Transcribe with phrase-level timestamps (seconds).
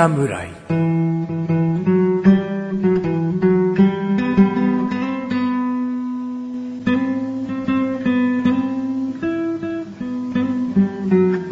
[0.00, 0.48] 侍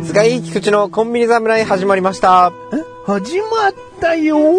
[0.03, 2.51] 菅井菊池のコンビニ侍始まりました。
[3.05, 4.55] 始まったよー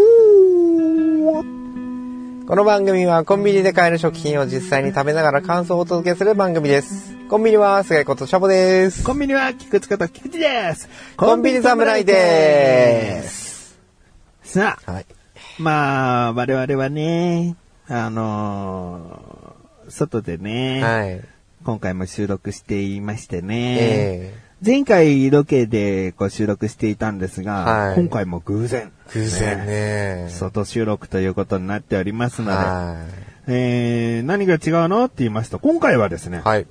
[2.46, 7.16] この番組はコンビニで買える食品を実際に食べながら感想をお届けする番組です。
[7.28, 9.04] コンビニは菅井ことシャボです。
[9.04, 13.39] コンビニは菊池こと菊池ですコンビニ侍です。
[14.50, 15.06] さあ、はい。
[15.60, 17.56] まあ、我々はね、
[17.88, 21.22] あのー外でね、はい。
[21.64, 24.34] 今回も収録していましてね、え
[24.66, 30.28] 前回ロケでこう収録していたんですが、はい今回も偶然、ー、偶然ね。
[30.32, 33.06] 外収録ということになっておりますので、は
[33.46, 36.66] えー、何が違うのって言いますと、今回はですねい。、はい。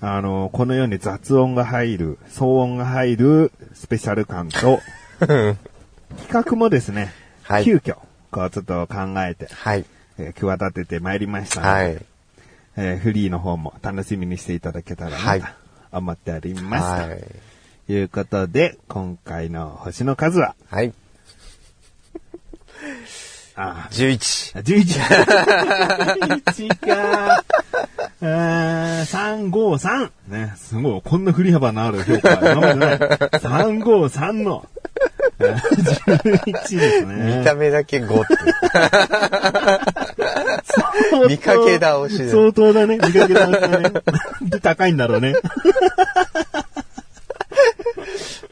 [0.00, 4.80] あの、このように雑音が入る、騒音が入るスペシャル感と、
[6.18, 7.96] 企画もですね、はい急遽、
[8.30, 9.84] こうちょっと考えて、はい。
[10.18, 12.06] えー企ててまいりましたので、はい。
[12.76, 15.46] えーフリーの方も楽しみにしていただけたらはないと
[15.92, 16.84] 思っております。
[17.08, 17.24] はい。
[17.86, 20.92] ということで、今回の星の数は、はい。
[23.56, 24.56] あ11。
[24.56, 26.44] ー、11。
[26.44, 27.44] 11か。
[28.22, 30.10] あー353。
[30.28, 32.98] ね、すごい、こんな振り幅のある評価、今までない。
[32.98, 34.66] 353の、
[36.44, 37.38] 11ですね。
[37.38, 38.36] 見た目だけ5って。
[41.28, 42.96] 見かけ倒しで相当だね。
[42.96, 43.90] 見かけ倒しだね。
[44.42, 45.34] で、高いんだろうね。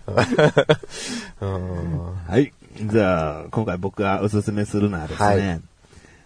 [1.40, 2.52] うんはい。
[2.80, 5.60] じゃあ、今回僕がおすすめするのはですね、はい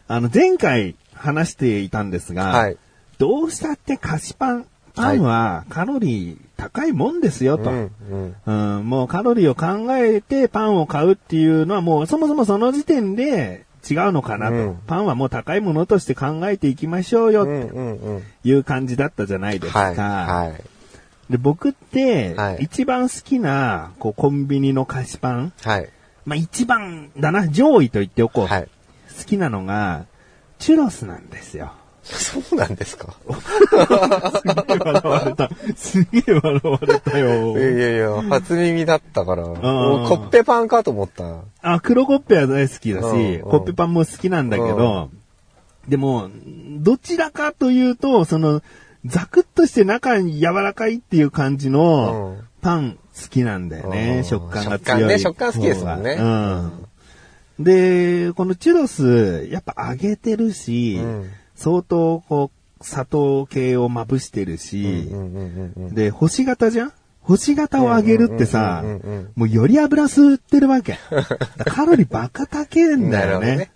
[0.09, 2.77] あの、前回話していたんですが、はい。
[3.19, 7.71] どうしたって菓子パン、パンはカロリー高いもんですよと。
[7.71, 7.93] うん。
[8.47, 8.79] うん。
[8.79, 14.55] うん、もうカロリーを考えてパンを買うっていうのはもうそもそもその時点で違うのかなと。
[14.55, 17.69] うんパンはもう高いものとして考えていきましょうようん。
[17.69, 17.93] とうん。
[17.97, 18.23] うん。
[18.45, 19.81] いう感じだったじゃないですか。
[19.81, 19.97] はい。
[19.97, 20.63] はい。
[21.31, 25.89] で僕って、はい一番好きなこうコンビニの菓子パン、はい。
[26.25, 28.47] まあ一番だな、上位と言っておこう。
[28.47, 28.69] はい。
[29.19, 30.07] 好きなのが、
[30.61, 31.73] チュロスなんですよ。
[32.05, 33.15] そうなんですか？
[34.35, 35.51] すげえ笑われた。
[35.77, 37.59] すげえ笑われたいよ。
[37.59, 41.43] やいやいや、初耳だったから、コッペパンかと思った。
[41.63, 45.11] あ、黒コッペは大好きだし、コッペパンも好きなんだけど、
[45.87, 46.29] でも、
[46.81, 48.63] どちらかというと、その、
[49.05, 54.19] ザクッとして中に柔らかいっていう感じのうんパン好きなんだよね。
[54.19, 54.81] うん食感が強い。
[54.81, 57.65] 食感ね食感好きですもんねうん。
[57.65, 61.31] で、このチュロス、やっぱ揚げてるし、うん
[61.63, 62.51] 相当こ
[62.81, 65.09] う、砂糖系をまぶしてるし。
[65.93, 66.93] で、星型じゃん？
[67.21, 68.83] 星型を揚げるってさ
[69.37, 70.99] もうより油吸ってるわけ。
[71.65, 73.71] カロリーバカ高えんだよねね。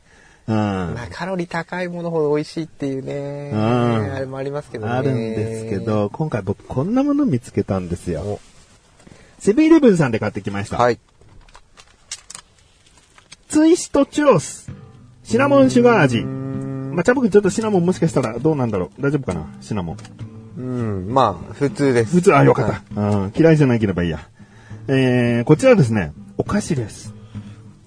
[0.49, 0.55] うん。
[0.57, 3.51] まあ、カロリー高いものほど美味しいっていうね。
[3.53, 4.93] うんあれもありますけどね。
[4.93, 5.79] あるんですけ。
[5.79, 8.41] ど、今回僕こんなもの見つけたんですよお。
[9.39, 10.79] セブンイレブンさんで買ってきました。
[10.79, 10.99] はい。
[13.49, 14.69] ツイストチュロス。
[15.23, 16.46] シナモンシュガー味。
[16.97, 19.47] まあ、チャボくんちょっとシナモンもしかしたらどうなんだろう大丈夫かな？
[19.61, 19.97] シナモン。
[20.59, 22.13] うん、まあ、普通です。
[22.17, 23.01] 普通、あ、よかった。
[23.01, 24.27] うん、嫌いじゃなければいいや。
[24.89, 27.13] えー、こちらですね、お菓子です。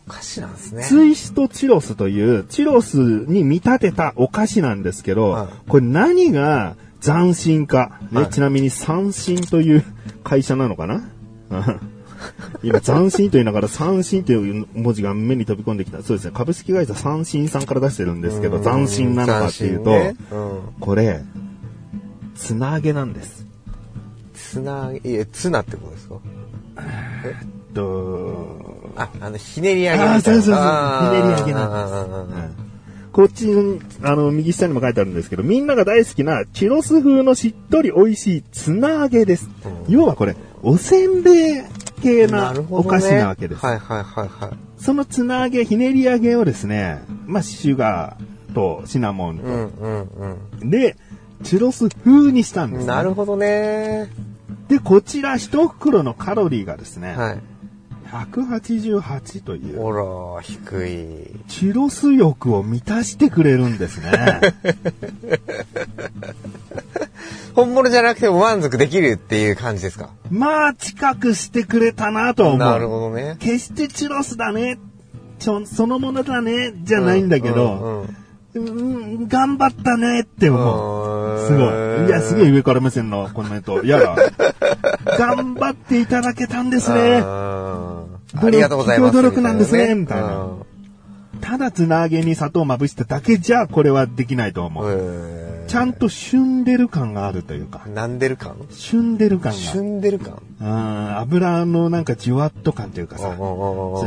[0.08, 0.84] お菓子なんですね。
[0.84, 9.84] ツイストチロスという、チロスに見立てたお菓子なんですけど、はいこれ何が斬新か、ねはいちなみに三新という
[10.24, 11.10] 会社なのかな？
[11.50, 11.80] うん
[12.64, 16.04] 今、斬新と言いながら三新という文字が目に飛び込んできた。
[16.04, 16.32] そうですね。
[16.34, 20.60] 株式会社三新さんから出してるんですけど、斬新なのかっていうと、ねうん。
[20.80, 21.22] これ、
[22.36, 23.46] つな揚げなんです。
[24.34, 26.16] ツナ、いえ、ツナってことですか？
[27.74, 30.00] と、あ、あの、ひねり揚げ。
[30.00, 30.56] ああ、そうそうそう。
[30.56, 30.62] ひ
[31.22, 32.70] ねり揚げなんです。
[33.12, 39.50] こっちに、あの、右下にも書いてあるんですけど、みんなが大好きなチュロス風のしっとり美味しいツナ揚げです。
[39.66, 41.62] うん要はこれ、おせんべい
[42.02, 42.54] 系な。
[42.70, 43.66] お菓子なわけです。
[43.66, 44.82] はいはいはいはい。
[44.82, 50.96] そのツナ揚げ、ひねり揚げをですね、まあ、シュガーとシナモンと、うんうんで、
[51.44, 52.88] チュロス風にしたんです、うん。
[52.88, 52.94] ね。
[52.96, 54.10] なるほどね。
[54.68, 57.40] で、こちら一袋のカロリーがですね、はい。
[58.12, 59.92] 188という、ほ
[60.36, 61.40] ら、低い。
[61.48, 64.12] チュロス欲を満たしてくれるんですね。
[67.54, 70.10] 本物じゃなくても満足できるっていう感じですか？
[70.32, 72.60] まあ、近くしてくれたなとは思う。
[72.60, 73.36] なるほどね。
[73.40, 74.80] 決してチュロスだね、
[75.40, 81.40] ちょそのものだね、じゃないんだけど、うんうんうん頑張ったねって思う。
[81.46, 81.60] すご
[82.04, 82.08] い。
[82.08, 83.84] いや、すげえ上から目線のコメント。
[83.84, 84.16] いやだ。
[85.20, 87.22] 頑張っていただけたんですね。
[88.36, 89.14] あありがとうございます。
[89.14, 90.50] 努力なんですね、みみたいな
[91.42, 94.88] ただつな揚げに砂糖をまぶしただけじゃ、これはできないと思う。
[94.88, 98.58] うんちゃんと旬でる感があるというか、なんでる感？
[98.72, 99.58] 旬でる感が。
[99.58, 103.38] 旬でる感うん、油のなんかじわっと感というかさ、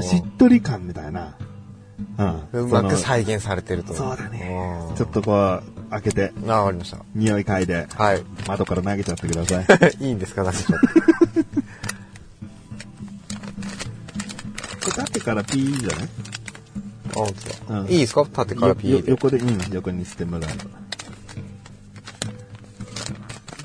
[0.03, 1.37] しっとり感みたいな。
[2.19, 2.63] うん。
[2.65, 3.93] うまくそ再現されてると。
[3.93, 4.97] のそうだねうん。
[4.97, 6.99] ちょっとこう、開けて、あ、わかりました。
[7.15, 8.25] 匂い嗅いで、はい。
[8.49, 9.67] 窓から投げちゃってください。
[10.05, 11.62] いいんですか、なんかちょっこ
[14.87, 16.09] れ立ってからピーじゃない？
[17.13, 17.23] と。
[17.23, 17.35] あ、本
[17.67, 17.81] 当だ。
[17.81, 18.27] うんいいですか？
[18.33, 18.99] 縦からピーで。
[18.99, 20.51] よ横で、うん、横にしてもらう。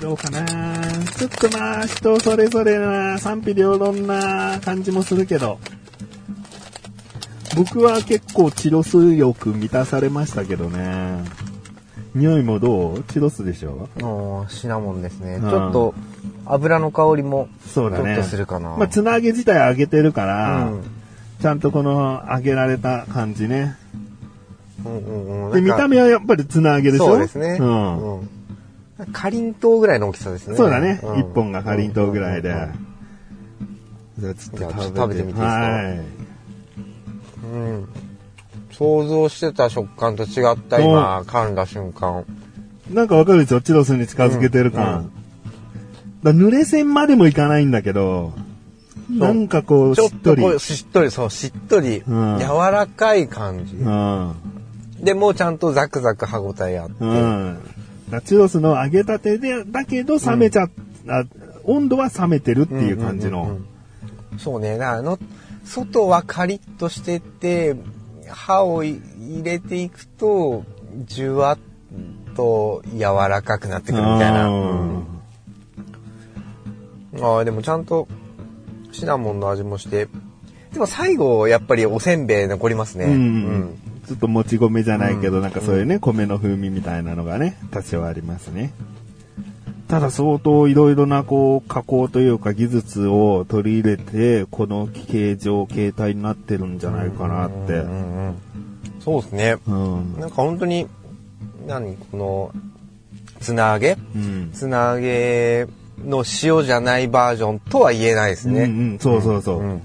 [0.00, 0.44] どうかな？
[0.46, 5.58] ちょっとまあ、人それぞれな、賛否両論な感じもするけど、
[7.56, 11.24] 僕は結構チロス欲満たされましたけどね。
[12.14, 13.02] 匂いもどう？
[13.04, 13.88] チロスでしょ？
[14.00, 15.34] おーシナモンですね。
[15.34, 15.94] うんちょっと、
[16.46, 18.14] 油の香りも、そうだね。
[18.14, 18.76] ちょっとするかな。
[18.76, 20.82] まあ、つな揚げ自体揚げてるから、うん
[21.40, 23.76] ちゃんとこの揚げられた感じね。
[24.84, 25.52] うんうんうん。
[25.52, 27.06] で、見た目はやっぱりつな揚げでしょ？
[27.06, 27.58] そうですね。
[27.60, 28.18] うん。
[28.18, 28.28] うん。
[29.12, 30.56] かりんとうぐらいの大きさですね。
[30.56, 31.00] そうだね。
[31.02, 32.50] うん一、本がかりんとうぐらいで。
[32.50, 32.88] うんうん
[34.18, 36.00] じゃあちょっと食べてと食べてみていいですかはい。
[37.44, 37.88] うん
[38.72, 42.24] 想像してた食感と違った、今、噛んだ瞬間。
[42.90, 43.60] なんかわかるでしょ？
[43.60, 44.98] チロスに近づけてる感。
[44.98, 45.12] うん
[46.20, 48.32] だ濡れ線までもいかないんだけど、
[49.10, 50.42] なんかこう、しっとり。
[50.42, 53.74] としっとり、そう、しっとり、うん柔らかい感じ。
[53.76, 54.34] うん。
[55.00, 56.94] でもちゃんとザクザク歯ごたえあって。
[57.00, 57.58] うん。
[58.10, 60.68] だチロスの揚げたてで、だけど冷めちゃ、
[61.08, 61.24] あ
[61.64, 63.42] 温度は冷めてるっていう感じの。
[63.42, 63.64] うんうんうん
[64.38, 65.18] そうね、あの、
[65.64, 67.74] 外はカリッとしてて、
[68.28, 69.00] 歯を入
[69.42, 70.64] れていくと、
[71.06, 71.58] じゅわっ
[72.36, 74.48] と柔らかくなってくるみたいな。
[74.48, 75.04] うんうん
[77.20, 78.06] ああ、でもちゃんと
[78.98, 80.08] シナモンの味もして、
[80.72, 83.04] でも最後、やっぱりおせんべい残りますね。
[83.06, 88.72] うんちょっともち米じゃないけど、うんなんかそういうね、米の風味みたいなのがね、多少ありますね。
[89.86, 97.90] ただ相当いろいろなこう加工というか技術を取り入れて、この形状、形態になってるんじゃないかなってうん。
[97.90, 98.34] うんうん
[99.00, 99.56] そうですね。
[99.66, 100.20] うん。
[100.20, 100.86] なんか本当に、
[101.66, 101.96] 何？
[102.10, 102.52] この、
[103.40, 103.96] つな揚げ？
[104.14, 104.50] うん。
[104.52, 105.66] つな揚げ
[106.04, 108.64] の塩じゃないバージョンとは言えないですね。
[108.64, 109.60] うんうん、そうそうそう。
[109.60, 109.82] うん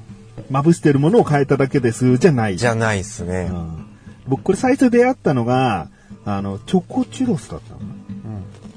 [0.49, 2.57] まぶしてるものを変えただけですじゃない。
[2.57, 3.49] じゃないですね。
[3.51, 3.87] うん
[4.27, 5.89] 僕これ最初出会ったのが、
[6.25, 7.79] あの、チョコチュロスだったの。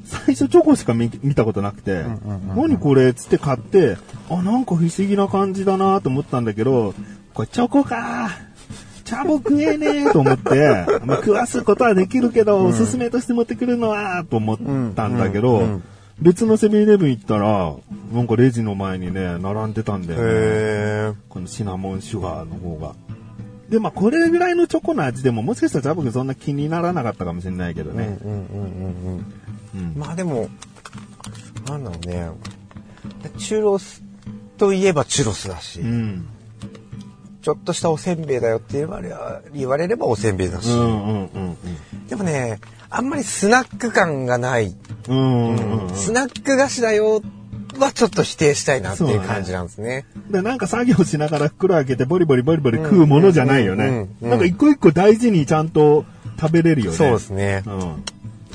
[0.05, 3.97] 最初チョコしか見見たことなくて、んうんうん何これっつって買って、
[4.31, 6.95] あ、なんか不思議な感じだなと思ったんだけど、
[7.35, 8.31] これチョコか
[9.05, 14.59] 茶も食えねえと思って、 まあ、食わすことはできるけど、おすすめとして持ってくるのは、と思っ
[14.95, 15.83] たんだけど、うんうん
[16.21, 17.75] 別のセブンイレブン行ったら、
[18.13, 20.27] なんかレジの前にね、並んでたんだよね。
[20.27, 22.95] へこのシナモンシュガーの方が。
[23.69, 27.93] で、まあ、これぐらいのチョコの味でも、もしかしたらジャブ君そんな気にならなかったかもしれないけどえ。
[27.93, 28.19] うんうんね。
[28.23, 29.33] うんうんうん。
[29.75, 29.95] うん。
[29.97, 30.49] まあでも、
[31.69, 32.31] なんだろうね。
[33.39, 34.03] チュロス
[34.57, 36.29] といえばチュロスだし、うん。
[37.43, 39.13] ちょっとしたおせんべいだよって言われ
[39.55, 41.57] 言われればおせんべいだし、うんうんうん
[42.09, 42.59] でもね、
[42.97, 44.75] あんまりスナック感がない。
[45.05, 45.09] ス
[46.13, 47.23] ナック菓子だよ
[47.79, 50.07] はちょっと否定したいなっていう感じなんですね。
[50.31, 56.07] で、なんか作業しながら袋開けてボリボリボリボリ食うものじゃないよねなんか一個一個大事にちゃんと
[56.41, 56.97] 食べれるよね。
[56.97, 57.63] そうですね。
[57.67, 58.05] うん。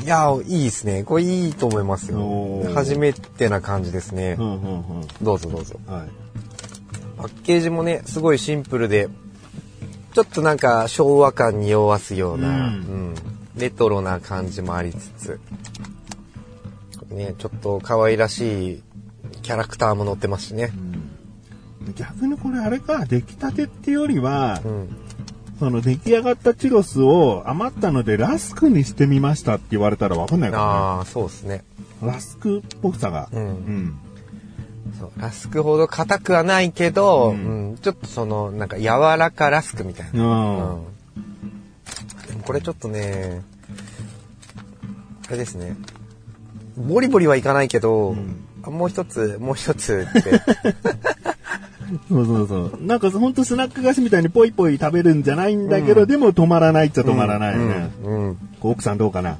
[0.04, 1.04] いや、いいですね。
[1.04, 2.64] これいいと思いますよ。
[2.74, 4.38] 初めてな感じですね。
[5.22, 5.80] どうぞどうぞ。
[5.86, 6.10] はい。
[7.18, 9.08] パッケージもね、すごいシンプルで、
[10.14, 15.40] ちょっとなんか昭和感に匂わすような、うんうんレトロな感じもありつつ、
[17.10, 18.84] ね、ちょっと可愛らしい
[19.42, 20.72] キャラクターも載ってますしね。
[21.96, 24.98] 逆にこれあれか、出来たてってよりはう、ん。
[25.60, 31.64] その出来上がったチュロスを余ったのでラスクにしてみましたって言われたらわかんないかああ、そうですね。
[32.02, 33.30] ラスクっぽさが。
[33.32, 34.00] うんうん。
[35.00, 38.86] そうラスクほど硬くはないけど、ううんんちょっとその、なんか柔
[39.18, 40.24] らかラスクみたいな。
[40.24, 40.82] うん。
[42.42, 43.42] これちょっとね、
[45.28, 45.76] あれですね。
[46.78, 48.16] ボリボリはいかないけど、
[48.64, 50.42] あもう一つ、もう一つって。
[52.08, 52.86] そうそうそう。
[52.86, 57.90] なんかほんとスナック菓子みたいにポイポイ食べるんじゃないんだけど、でも止まらないっちゃ止まらないよね。
[58.04, 58.30] うん。
[58.30, 58.38] うん。
[58.62, 59.38] 奥さんどうかな？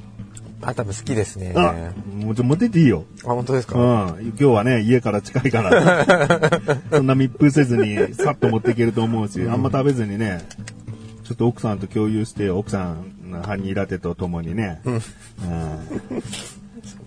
[0.60, 1.52] あ、多分好きですね。
[1.56, 1.74] あ
[2.20, 3.04] あ、もうちょ持ってっていいよ。
[3.24, 4.28] 本当ですか、うん。
[4.28, 6.06] 今日はね、家から近いから。
[6.92, 10.46] そんな密封せずに、さっと持っていけると思うし、あんま食べずにね、
[11.32, 14.82] ちょっと奥さんと共有して、奥さんのハニーラテとともにね。
[14.84, 14.98] うん。
[14.98, 15.00] う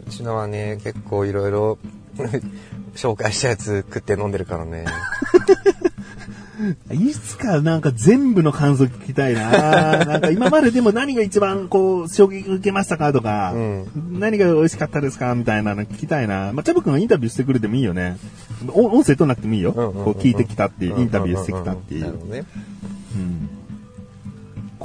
[0.09, 1.77] ちのはね、結構いろいろ
[2.95, 4.85] 紹介したやつ食って飲んでるからね。
[6.91, 9.51] いつかなんか全部の感想聞きたいな。
[10.05, 13.85] なんか今まででも何が一番こう衝撃受けましたかとか、うん
[14.19, 16.51] 何が美味しかったですかみたいなの聞きたいな。
[16.51, 18.17] まあ、チャブ君がインタビューしてくれてもいいよね。
[18.69, 19.71] お音声取らなくてもいいよ。
[19.75, 22.01] うんうんうんうんこう聞いてきたっていう、インタビューしてきたっていう。
[22.01, 22.43] なるほどね。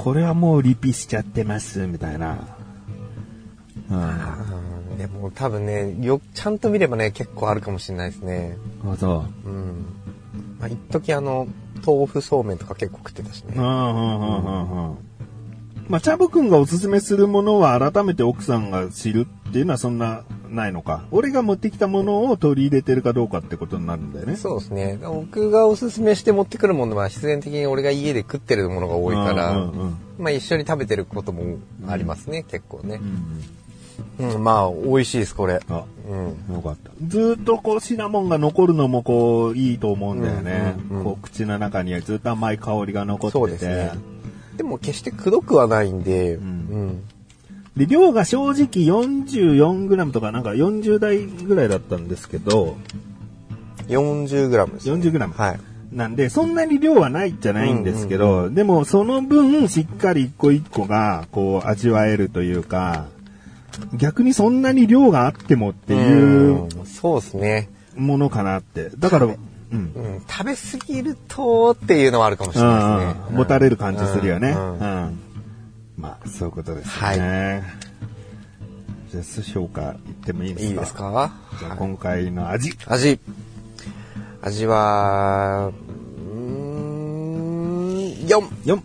[0.01, 2.57] うんこれはもうリピしちゃってます、みたいな。
[3.89, 3.97] うん。
[3.97, 8.57] うんでも多分ね、よ、ちゃんと見ればね、結構あるかもしれないですね。
[8.83, 9.85] あそうん。
[10.59, 11.47] まあ、一時あの、
[11.85, 13.51] 豆腐そうめんとか結構食ってたしう。
[13.51, 13.57] うね。
[13.59, 14.89] ん、うん、うん、うん。
[14.89, 15.10] うん
[15.91, 21.03] まあ、チャブ君がおすすめするものは改めて奥さんが知るっていうのはそんなないのか。
[21.11, 24.37] 俺が持ってきたものを取り入れてるかどうかってことになるんだよね。
[24.37, 24.97] そうですね。
[25.03, 33.01] 僕がおすすめして持ってくるものは必然的に俺が家で食ってるものが多いから、うんうんまあ一緒に食べてることもありますね、結構ね
[34.19, 34.25] う。
[34.25, 35.59] んうん、まあ美味しいです、これ。
[35.67, 36.55] あ、うん。
[36.55, 36.91] よかった。
[37.05, 40.75] ずーっとこうシナモンが残るのもこういいと思うんだよね。
[40.89, 43.39] うんうんうんこう口の中にはずっと甘い香りが残ってて。
[43.39, 43.91] そうですね。
[44.61, 47.03] でも決してくどくはないんで、んうん。
[47.75, 52.77] で、量が正直 44g とかなんか40代ぐらいだったんですけど、
[53.87, 54.93] 40g です、ね。
[54.93, 55.31] 40g。
[55.33, 55.59] はい。
[55.91, 63.07] なんで、そんなに量はないじゃないんですけど、でもその分しっかり一個一個がこう味わえるというか、
[63.95, 67.67] 逆にそんなに量があってもっていううんそうですね。
[67.95, 68.91] ものかなって。
[68.99, 69.27] だから、
[69.71, 73.25] 食べ過ぎるとっていうのはあるかもしれないですね。
[73.29, 74.53] うん持たれる感じするよね。
[75.97, 77.63] まあ、そういうことですよはいね。
[79.11, 79.23] じゃあ、
[79.53, 80.69] 評価言ってもいいですか？
[80.69, 81.31] いいですか？
[81.59, 82.73] じゃあ、はい今回の味。
[82.87, 83.19] 味。
[84.41, 88.39] 味は、うーん、4。
[88.65, 88.81] 4。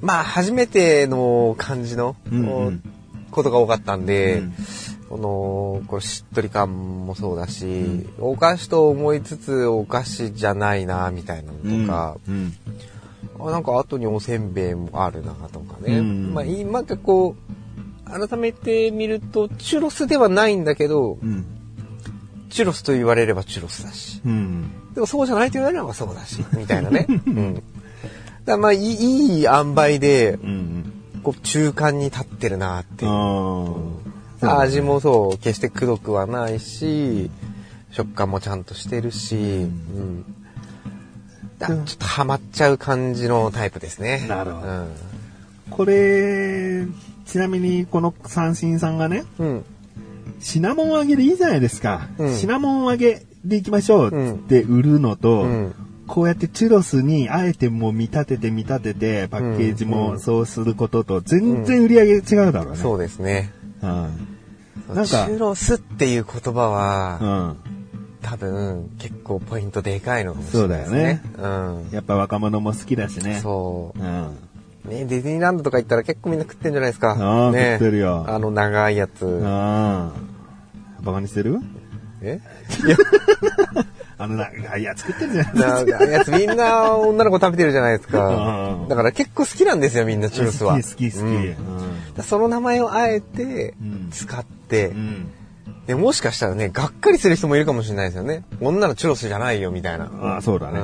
[0.00, 2.16] まあ、初めての感じの、
[3.30, 4.54] ことが多かったんで、うん
[5.12, 7.66] この、これしっとり感もそうだし、
[8.18, 12.54] お菓子と思いつつお菓子じゃないな、みたいなのとか、うん。
[13.38, 15.98] あなんか後におせんべいもあるな、とかね。
[15.98, 17.36] うんまあ、今かこ
[18.06, 21.44] う、改めて見ると、チュロスではないんだけど、うん。
[22.48, 24.22] チュロスと言われればチュロスだし。
[24.24, 24.70] うん。
[24.94, 27.04] でもそうじゃないと言われればそうだし、みたいなね。
[27.26, 27.62] うん。
[28.46, 30.92] だまあ、いいいい塩梅で、うん。
[31.22, 34.11] こう、中間に立ってるなっていう。
[34.42, 37.30] 味もそう、決してくどくはないし、
[37.90, 40.24] 食感もちゃんとしてるし、うん。
[41.58, 44.26] だちょっとハマっちゃう感じのタイプですね。
[44.28, 44.86] なるほど
[45.70, 46.86] これ、
[47.26, 49.46] ちなみにこの三振さんがね、うん。
[49.48, 49.64] うん。
[50.40, 52.08] シナモン揚げでいいじゃないですか。
[52.18, 55.74] うんシナモン揚げでいきましょうっつって売るのと、うん
[56.08, 62.76] こうやってチュロスにあえてもう見立てて見立てて、パッケージうんうんもそうすることと全然売り上げ違うだろうね。
[62.76, 63.50] そうですね。
[63.82, 64.31] うん。
[64.88, 67.56] なんかチュロスっていう言葉は、うん。
[68.22, 71.22] 多分結構ポイントでかいのかもしれないですね。
[71.38, 71.88] うん。
[71.90, 73.40] やっぱ若者も好きだしね。。
[73.40, 74.26] そううん。
[74.26, 74.88] う。
[74.88, 77.16] ね、ディズニーランドとか行ったら結構みんな食ってんじゃないですか。
[77.18, 79.42] ああね、食ってるよあの長いやつ。
[79.44, 81.02] ああ。
[81.02, 81.58] バカにしてる？
[82.20, 82.40] え？
[84.22, 88.28] あの長いやつ作ってるじゃない長いやつみんな女の子食べてるじゃないですうか
[88.84, 88.88] ん。
[88.88, 90.76] だから結構好きなんですよ、みんなチュロスは。
[90.76, 92.22] 好き好き好き。
[92.22, 95.30] その名前をあえてうん使って、うん。
[95.86, 98.44] でもしかしたらね、がっかりする人もいるかもしれないですよね。
[98.60, 100.04] 女のチュロスじゃないよ、みたいな。
[100.20, 100.80] ああ、そうだね。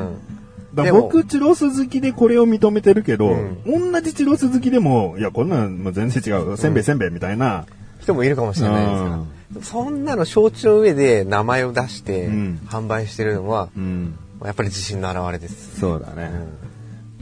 [0.90, 6.57] 僕、チュロス好きでこれを認めてるけど、うん同じチュロス好きでも、いや、こんなん全然違う。
[6.57, 7.66] せんべいせんべいみたいな。
[8.00, 9.38] 人もいるかもしれないですから。
[9.62, 14.19] そんなの承知の上で名前を出してうん販売してるのは、うん。
[14.45, 15.81] やっぱり自信の表れです。
[15.81, 16.31] そうだね。
[16.33, 16.69] うん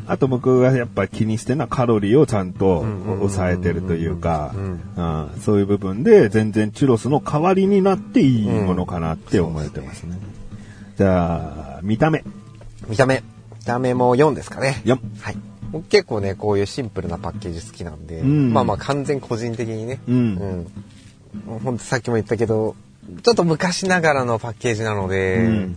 [0.09, 10.19] あと僕がやっぱ気にしてるのはカロリーをちゃんとうんうんうん抑えてるというかうん、うんそういう部分で全然チュロスの代わりになっていいものかなって思えてますね。
[10.97, 12.25] じゃあ、見た目。
[12.89, 13.23] 見た目。
[13.59, 14.81] 見た目も4ですかね。
[14.85, 14.99] 4。
[15.21, 15.37] はい。
[15.73, 20.67] 僕結構ね、こういうシンプルなパッケージ好きなんで、うんまあまあ完全個人的にね、うんうん。
[21.47, 22.77] ほんとさっきも言ったけど、
[23.23, 25.71] ちょっと昔ながらのパッケージなので、うん。
[25.73, 25.75] い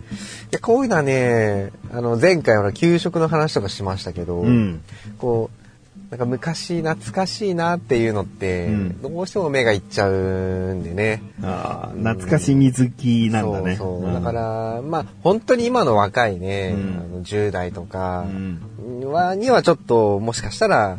[0.50, 4.82] やこういうのはね、あの前回は給食の話とかしましたけど、うん。
[5.18, 9.02] こう、なんか昔懐かしいなっていうのって、うん。
[9.02, 11.22] どうしても目がいっちゃうんでね。
[11.42, 13.76] ああ、懐かしみ好きなんだね。
[13.76, 14.10] そうそう。
[14.10, 14.14] ん。
[14.14, 16.98] だか、ら、まあ、本当に今の若いね、うん。
[16.98, 19.12] あの10代とかうん。
[19.12, 20.98] は、にはちょっと、もしかしたら、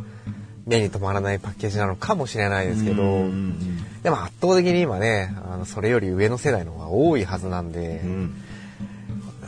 [0.66, 8.36] 目に留まらないパッケージなのかもしれないですけど、うんでも圧倒的に今ね、あの、それより上の世代の方が多いはずなんでう、ん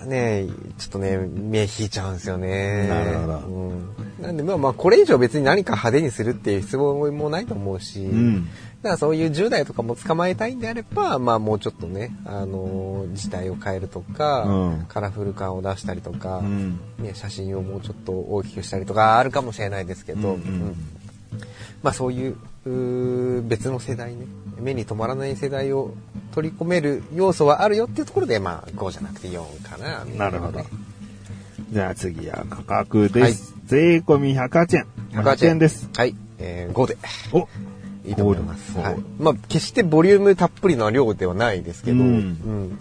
[0.06, 2.88] ね、ちょっとね、目引いちゃうんですよね。
[2.88, 8.46] なるほどうんなんでまあまあこれ以上別に何か派手にするっていう必要もないと思うし、うん。
[8.46, 8.50] だ
[8.84, 16.80] からそういう10代とかも捕まえたいんであれば、まあもうちょっとね、あのー、字体を変えるとか、うんカラフル感を出したりとか、うん。
[17.00, 20.76] ね、写真をもうちょっと大きくしたりとかあるかもしれないですけど、うんうんうん
[21.82, 24.26] まあそういう別の世代ね、
[24.60, 25.94] 目に留まらない世代を
[26.34, 30.06] 取り込める要素はあるよっていうところで、まあ5じゃなくて4かな。
[30.06, 30.66] なるほどね。
[31.72, 33.54] じゃあ次は価格です。
[33.66, 34.88] 税込み108円。
[35.12, 35.90] 108円です。
[35.96, 36.98] はい、えー5で。
[37.34, 37.48] お
[38.06, 38.78] いいと思います。
[38.78, 38.98] はい。
[39.18, 42.80] まあ、決してボリュームたっぷりの量ではないですけど、ううんん。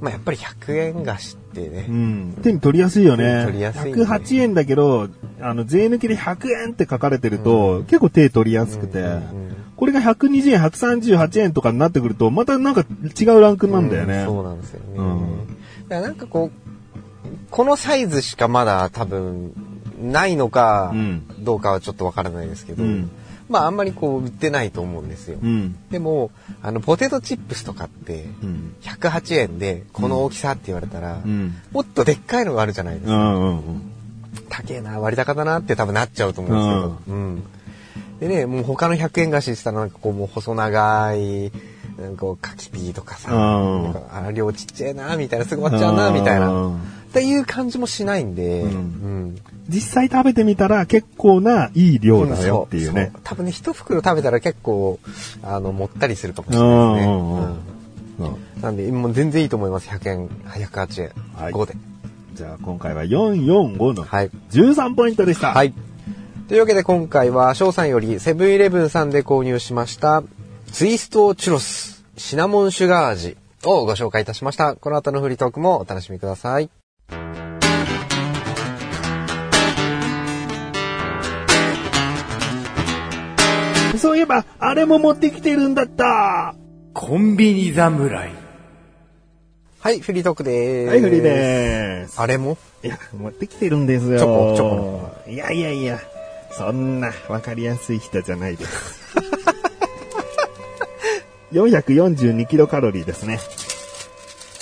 [0.00, 2.38] まあ、やっぱり100円菓子ってね、うん。
[2.42, 3.44] 手に取りやすいよね。
[3.44, 5.08] 取りやすいね108円だけど、
[5.40, 12.84] あの、税抜きで100円って書かれてると、結構手取りやすくて、うんうんこれが120円、138円とかになってくると、またなんか
[13.18, 14.18] 違うランクなんだよね。
[14.18, 14.86] うんそうなんですよね。
[14.98, 15.56] うん
[15.88, 19.54] だからなんかこう、このサイズしかまだ多分
[20.02, 23.10] ないのかうん、どうかはちょっとわからないですけど、うん
[23.50, 25.38] まああんまりこう売ってないと思うんですよ。
[25.42, 25.76] うん。
[25.90, 26.30] でも、
[26.62, 28.74] あの、ポテトチップスとかって、うん。
[28.80, 31.54] 108円でこの大きさって言われたら、うん。
[31.72, 33.12] もっとでっかいのがあるじゃないですか。
[33.12, 33.82] うんうんうん。
[34.48, 37.16] 高えな、割高だなって多分なっちゃうと思うんですけど。
[37.16, 37.42] うん。
[38.20, 41.50] でね、もう他の100円菓子したらなんかこうもう細長い、
[41.98, 46.78] なんかこう柿ピーとかさ、うんなんかあ量ちっちゃいな、みたいな、すぐ終わっちゃうな、みたいな。
[47.12, 49.38] うんっていう感じもしないんで、うんうん。
[49.68, 53.20] 実際食べてみたら結構ないい量だよっていうねそ。
[53.24, 55.00] 多分ね、一袋食べたら結構、
[55.42, 57.12] あの、もったりするかもしうれないですね。
[57.12, 57.60] んうんうんうん
[58.60, 59.88] なんで、もう全然いいと思います。
[59.88, 61.74] 100円、108円、はい5で。
[62.34, 64.30] じゃあ今回は445のはい。
[64.52, 65.48] 13ポイントでした。
[65.52, 65.72] はい。
[66.48, 70.24] というわけで今回は翔さんよりセブンイレブンさんで購入しました
[70.72, 74.74] ツイストチュロスシナモンシュガー味をご紹介いたしました。
[74.74, 76.70] この後のフリートークもお楽しみください。
[84.00, 86.54] そういえば、あれも持ってきてるんだった
[86.94, 88.30] コンビニ侍。
[89.80, 90.90] はい、フリートークでーす。
[90.90, 92.20] はい、フリーでーす。
[92.20, 92.56] あれも？
[92.82, 94.18] いや、持ってきてるんですよ。
[94.18, 96.00] チョコチョコいやいやいや、
[96.50, 99.00] そんなわかりやすい人じゃないです。
[101.52, 103.40] 442キロカロリーですね。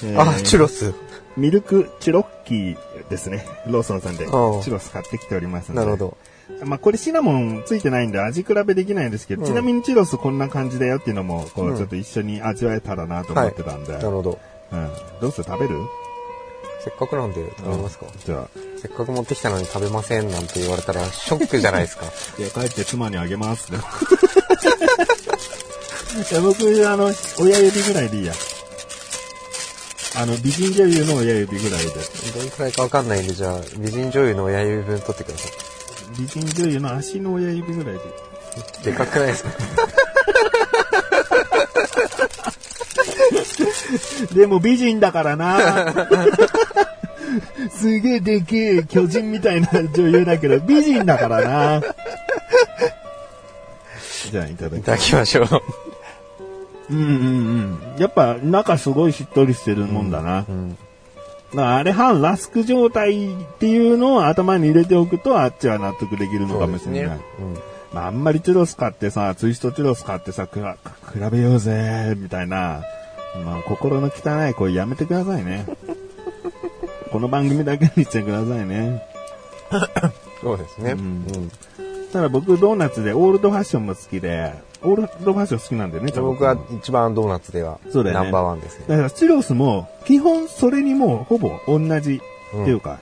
[0.05, 0.95] えーあ、チュロス。
[1.37, 3.47] ミルクチュロッキーですね。
[3.67, 5.81] ローソンさんでチュロス買ってきておりますので。
[5.81, 6.17] なるほど。
[6.65, 13.93] まあこれシナモンついてないんで味比べできないんですけど、うんちなみにチュロスこんな感じだよっていうのも、こううんちょっと一緒に味わえたらなと思ってたんで。
[13.93, 14.39] なるほど。
[14.73, 14.91] うん。
[15.21, 15.45] どうする？
[15.45, 15.77] 食べる？
[16.85, 18.49] せっかくなんで食べますか、じゃあ、
[18.81, 22.07] せっかく持ってきたのに食べませんなんて言われたらショックじゃないですか？
[22.39, 23.71] いや、帰って妻にあげます。
[23.71, 23.83] で も
[26.31, 28.33] いや、僕、あの、親指ぐらいでいいや。
[30.17, 31.91] あの、美人女優の親指ぐらいで。
[32.41, 35.49] どんくらいかわかんないんで、じゃあ、美人女優の親指分取ってくださ
[36.17, 38.01] 美人女優の足の親指ぐらいで。
[38.81, 38.85] い。
[38.85, 39.51] でかくないですか？
[44.35, 45.95] でも美人だからな。
[47.71, 51.83] すげえでけえ巨人みたいな女優だけど、美人だからな。
[54.31, 55.49] じゃあ、いただきいただきましょう。
[56.91, 58.01] うんうんうん。
[58.01, 60.45] やっぱ中すごいしっとりしてるもんだな。
[60.49, 60.71] うん。
[60.71, 60.88] だか
[61.55, 67.17] らあれ半ラスク状態っていうのを頭に入れておくとあっちは納得できるのかもしれない。
[67.17, 67.59] うん。
[67.93, 70.77] まあ、あんまりチュロス買ってさ、ツイストチュロス買ってさ、くら
[71.13, 72.83] 比べようぜ、みたいな、
[73.45, 75.67] まあ、心の汚い声やめてくださいね。
[77.11, 79.03] この番組だけにしてくださいね。
[80.43, 80.93] そうですね。
[80.93, 81.51] ううんん。
[82.13, 88.87] ただ僕ドーナツでオールドファッションも好きで、オールドファッション好きなんだよね、僕は一番ドーナツではそうだよねナンバーワンですね。
[88.89, 92.21] だからチュロスも、基本それにもうほぼ同じ、
[92.55, 92.99] うんっていうか、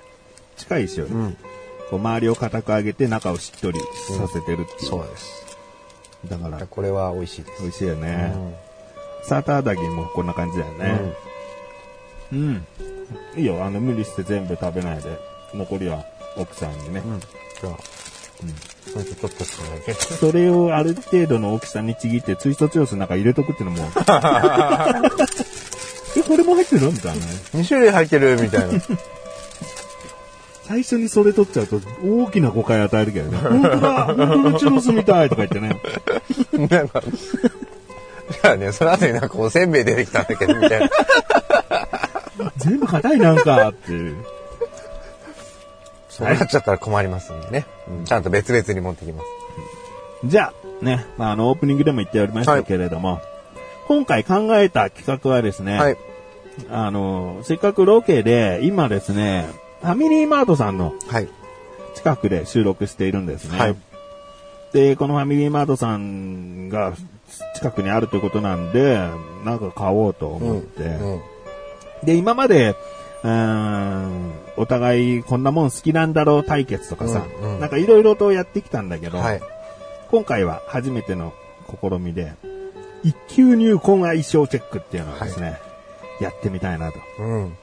[0.56, 1.14] 近いですよね。
[1.14, 1.36] うん。
[1.88, 3.78] こう周りを固く上げて中をしっとり
[4.18, 4.90] させてるっていう。
[4.90, 5.56] そうです。
[6.26, 7.62] だから、これは美味しいです。
[7.62, 8.12] 美味しいようね。
[8.12, 8.54] ん。
[9.22, 11.14] サーターアダギーもこんな感じだよね。
[12.32, 12.66] うん。
[13.36, 15.16] いいよ、あの、無理して全部食べないで。
[15.54, 16.04] 残りは
[16.36, 17.02] 奥さんにね。
[17.06, 17.20] うん。
[17.20, 17.76] じゃあ、
[18.92, 19.98] それでちょっと少ないけど。
[20.00, 23.88] それをある程度の大きさにちぎって、ツイストチュロスの中入れとくっていうのも。
[26.16, 27.32] え、これも入ってるのみたいなね。
[27.54, 28.80] 2種類入ってるみたいな。
[30.66, 33.38] 最初にそれ取っちゃうと大きな誤解与えるけどね。
[33.38, 35.80] 本当だ本当のチュロスみたいとか言ってね。
[36.68, 40.90] なんか、じゃあね、その後になんかおせんべい出てきたんだけど、みたいな。
[42.58, 44.16] 全部硬いなんかっていう。
[46.16, 47.66] そうなっちゃったら困りますんでね。
[47.88, 49.26] うんちゃんと別々に持ってきます。
[50.24, 53.20] じゃあ、ね、まあ、あの、オープニングでも言っておりましたけれども、
[53.86, 55.96] 今回考えた企画はですね、はい。
[56.70, 59.46] あの、せっかくロケで、今ですね、
[59.82, 61.28] ファミリーマートさんのはい。
[61.94, 63.58] 近くで収録しているんですね。
[63.58, 63.76] はい
[64.72, 66.92] で、このファミリーマートさんが
[67.54, 68.98] 近くにあるということなんで、
[69.44, 70.82] なんか買おうと思って。
[70.82, 71.20] うん。
[72.04, 72.74] で、今まで、
[73.22, 79.40] うーん、お互いこんなもん好きなんだろう対決とかさ、うんうんなんかいろいろとやってきたんだけど、はい。
[80.10, 81.32] 今回は初めての
[81.80, 82.34] 試みで、
[83.02, 85.58] 一級入魂相性チェックっていうのをですね、
[86.20, 86.98] やってみたいなと。
[87.18, 87.56] うん。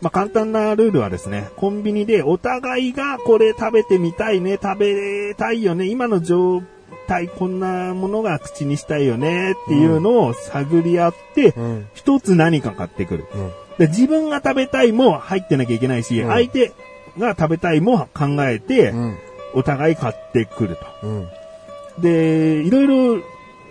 [0.00, 6.62] まあ、簡単なルールはですね、コンビニでお互いがこれ食べてみたいね、食べたいよね、今の状
[7.06, 13.26] 態こんなものが口にしたいよねっていうのを探り合ってうん、一、つ何か買ってくる。
[13.34, 13.52] うん。
[13.80, 16.72] で自分が食べたいも入ってなきゃいけないし、うん相手
[17.18, 19.18] が食べたいも考えて、うん。
[19.54, 21.06] お互い買ってくると。
[21.06, 21.28] うん。
[21.98, 23.22] で、いろいろ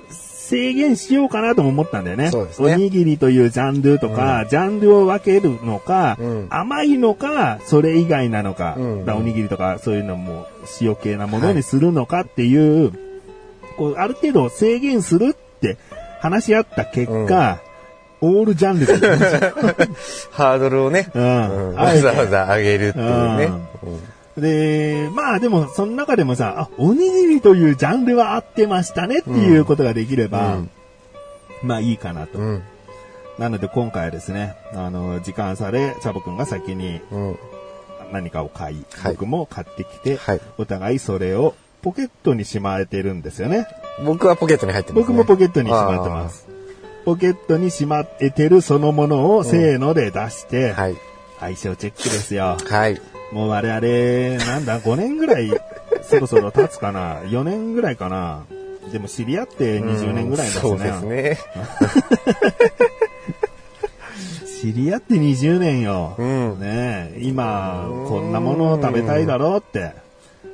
[0.09, 2.31] 制限しようかなとも思ったんだよね。
[2.31, 10.47] そうですねおにぎりというジャンルとか、ジャンルを分けるのか、うん甘いのか、それ以外なのか、うんだからおにぎりとかそういうのも
[10.81, 12.91] 塩系なものにするのかっていう、
[13.77, 15.77] こうある程度制限するって
[16.19, 17.61] 話し合った結果、
[18.21, 18.93] オールジャンルで、
[20.31, 23.51] ハードルをね、うんわざわざ上げるっていうね。
[24.37, 30.69] で、まあでも、その中でもさ、あ、おにぎりというジャンルは合ってましたねっていうことができれば、うん
[31.61, 32.39] まあいいかなと。
[32.39, 32.61] うん。
[33.37, 37.39] なので今回はですね、あの、時間差で、チャボくんが先にうん。
[38.11, 43.67] 何かを買い、はい僕も買ってきて、はいお互いそれをポケットにしまえてるんですよね。
[44.03, 45.01] 僕はポケットに入ってます、ね。
[45.07, 46.47] 僕もポケットにしまってます。
[47.09, 50.97] ポケットにしまっててるそのものをせーので出して、はい。
[51.39, 52.55] 相性チェックですよ。
[52.69, 53.01] はい。
[53.31, 55.49] もう我々、なんだ、5年ぐらい、
[56.07, 58.43] そろそろ経つかな？4年ぐらいかな？
[58.91, 60.61] でも知り合って20年ぐらいですね。
[60.61, 61.39] そうですね。
[64.61, 66.13] 知り合って20年よ。
[66.15, 69.93] うんねえ今、こんなものを食べたいだろうって。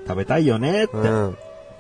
[0.08, 0.96] 食べたいよねって。
[0.96, 1.38] うん。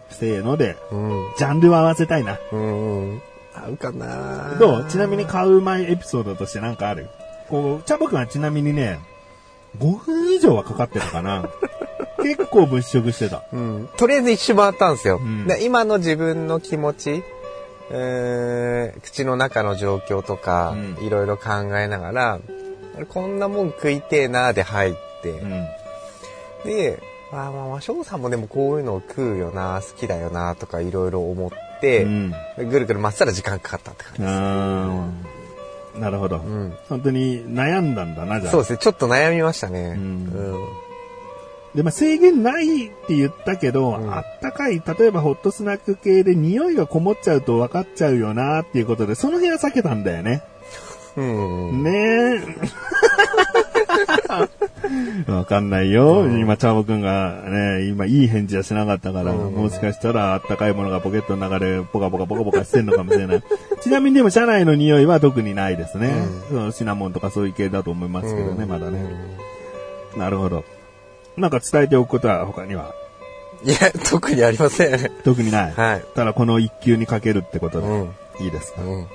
[0.09, 1.33] せーので、うん。
[1.37, 2.37] ジャンルを合わせたいな。
[2.51, 3.21] うん。
[3.63, 4.85] 合うかなどう？
[4.89, 7.09] ちなみに買う前エピソードとしてなんかある？
[7.49, 8.99] こう、チャボくんはちなみにね、
[9.77, 11.49] 5分以上はかかってたかな。
[12.23, 13.43] 結構物色してた。
[13.53, 13.89] うん。
[13.97, 15.19] とりあえず一周回ったんですよ。
[15.19, 17.23] んで今の自分の気持ち、
[17.91, 22.39] えー口の中の状況とか、うんいろいろ考えながら、
[23.09, 25.67] こんなもん食いてえなで入って、うん。
[26.63, 26.99] で、
[27.31, 32.33] まあまあまあ、翔さんもでもこういうのを食うよな、好きだよな、とかいろいろ思って、うん。
[32.69, 35.99] ぐるぐる回ったら時間かかったって感じです。
[35.99, 38.51] なるほど、ん本当に悩んだんだな、じゃあ。
[38.51, 39.95] そうですね、ちょっと悩みましたね。
[39.97, 40.01] うん
[40.33, 40.85] うん
[41.75, 50.41] で、まあ、制限ないって言ったけど、んあったかい、例えばホットスナック系で匂いがこもっちゃうと分かっちゃうよなっていうことで、その辺は避けたんだよね。
[51.17, 51.83] うん。
[51.83, 52.39] ねえ。
[55.27, 56.25] わかんないよ。
[56.27, 63.43] 今、チャボくんがね、今いい返事はしなかったから、もしかしたらあったかいものがポケットの中でポカポカポカポカしてんのかもしれない。
[63.81, 66.13] ちなみにでも車内の匂いは特にないですね。
[66.49, 68.99] そのシナモンとかそういう系だと思いますけどね、まだね。
[70.17, 70.63] なるほど。
[71.37, 72.93] なんか伝えておくことは他には？
[73.63, 73.75] いや、
[74.09, 75.11] 特にありません。
[75.23, 75.73] 特にない。
[75.73, 79.07] はいただこの一級にかけるってことで、うんいいですか、うん。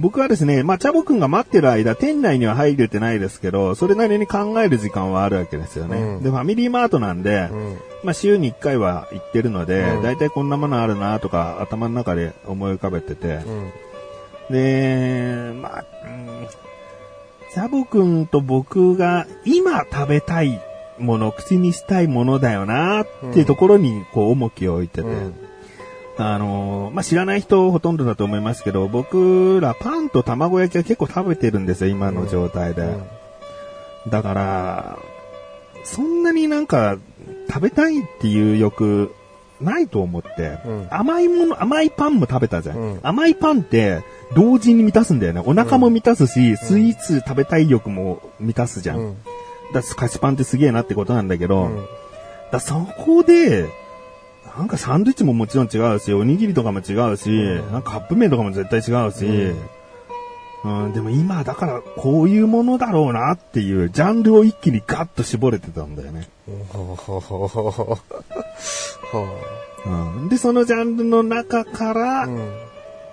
[0.00, 5.96] 僕はですね、まあ、チャボくんが待ってる間、店内には入れてないですけど、それなりに考える時間はあるわけですよね。
[5.98, 7.78] うんで、ファミリーマートなんで、うん。
[8.02, 13.72] まあ、週に1回は行ってるので、うんだいたいこんなものあるなとか、頭の中で思い浮かべてて、うん。
[14.50, 16.46] で、まあ、うん
[17.52, 20.60] チャボくんと僕が今食べたい
[20.98, 25.34] もの、口にしたいものだよなっていうところに、こう、重きを置いてて、うん
[26.18, 32.94] あのーまあ、知らない人ほとんどだと思いますけど、僕らパンと卵焼きは結構食べてるんですよ、今の状態で。
[34.08, 34.98] だから、
[35.84, 36.98] そんなになんか
[37.48, 39.14] 食べたいっていう欲
[39.60, 42.76] ないと思って、うん甘いもの、甘いパンも食べたじゃん。
[42.76, 44.02] うん甘いパンって
[44.34, 45.42] 同時に満たすんだよね。
[45.44, 48.98] お腹も満たすし、スイーツ食べたい欲も満たすじゃん。
[48.98, 49.16] うん。
[49.72, 51.86] だから菓子パンってすげえなってことなんだけど、うん
[52.50, 53.68] だそこで、
[54.56, 57.28] なんかサンドイッチももちろん違うし、おにぎりとかも違うし、
[57.70, 59.54] なんかカップ麺とかも絶対違うし、
[60.62, 66.28] うん、でも今だからこういうものだろうなっていうジャンルを一気にガッと絞れてたんだよね。
[70.28, 72.52] で、そのジャンルの中から、うん。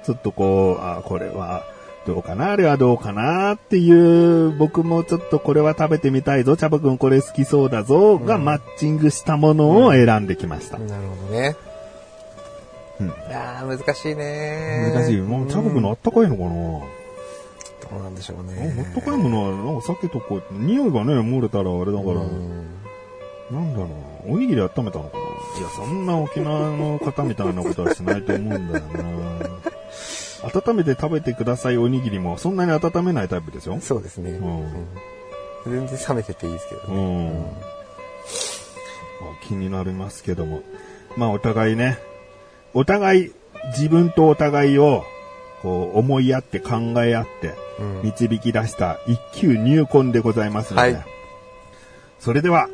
[0.03, 1.63] ちょっとこう、あ、これは
[2.07, 10.79] どうかな、あれはどうかなっていう、僕もちょっとこれは食べてみたいぞ、チャボくんこれ好きそうだぞ、がマッチングしたものを選んできました。
[10.79, 11.55] なるほどね。
[13.01, 15.21] うんいやー難しいね難しい。
[15.21, 18.73] もう、チャボくんのあったかいのかな、どうなんでしょうあね。
[18.79, 22.67] あったかいものは、なんかさっきとこう、匂いがね、漏れたらあれだから、うん
[23.51, 23.87] なんだろ
[24.27, 24.33] う。
[24.33, 25.59] おにぎり温めたのかな？
[25.59, 29.47] いや、そんな沖縄の方みたいなことはしないと思うんだよな。
[30.43, 33.77] 温めて食べてくださいおにぎりもそんなに温めないタイプですよ。
[33.81, 34.31] そうですね。
[34.31, 34.87] うん
[35.65, 37.29] 全然冷めてていいですけどうね。
[37.29, 37.33] ん。
[37.33, 37.43] まあ
[39.45, 40.61] 気になりますけども。
[41.17, 41.97] まあお互いね、
[42.73, 43.31] お互い、
[43.77, 45.03] 自分とお互いを、
[45.63, 51.05] こう思いやって考え合って、うん導き出した一級入魂でございますので、はい
[52.19, 52.69] それでは、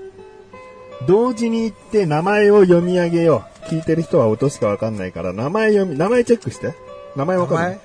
[1.08, 3.70] 同時に言って名前を読み上げよう。
[3.70, 6.74] 聞いてる人は音しかわかんないから、名前読み、名前チェックして。
[7.16, 7.80] 名前わか名前る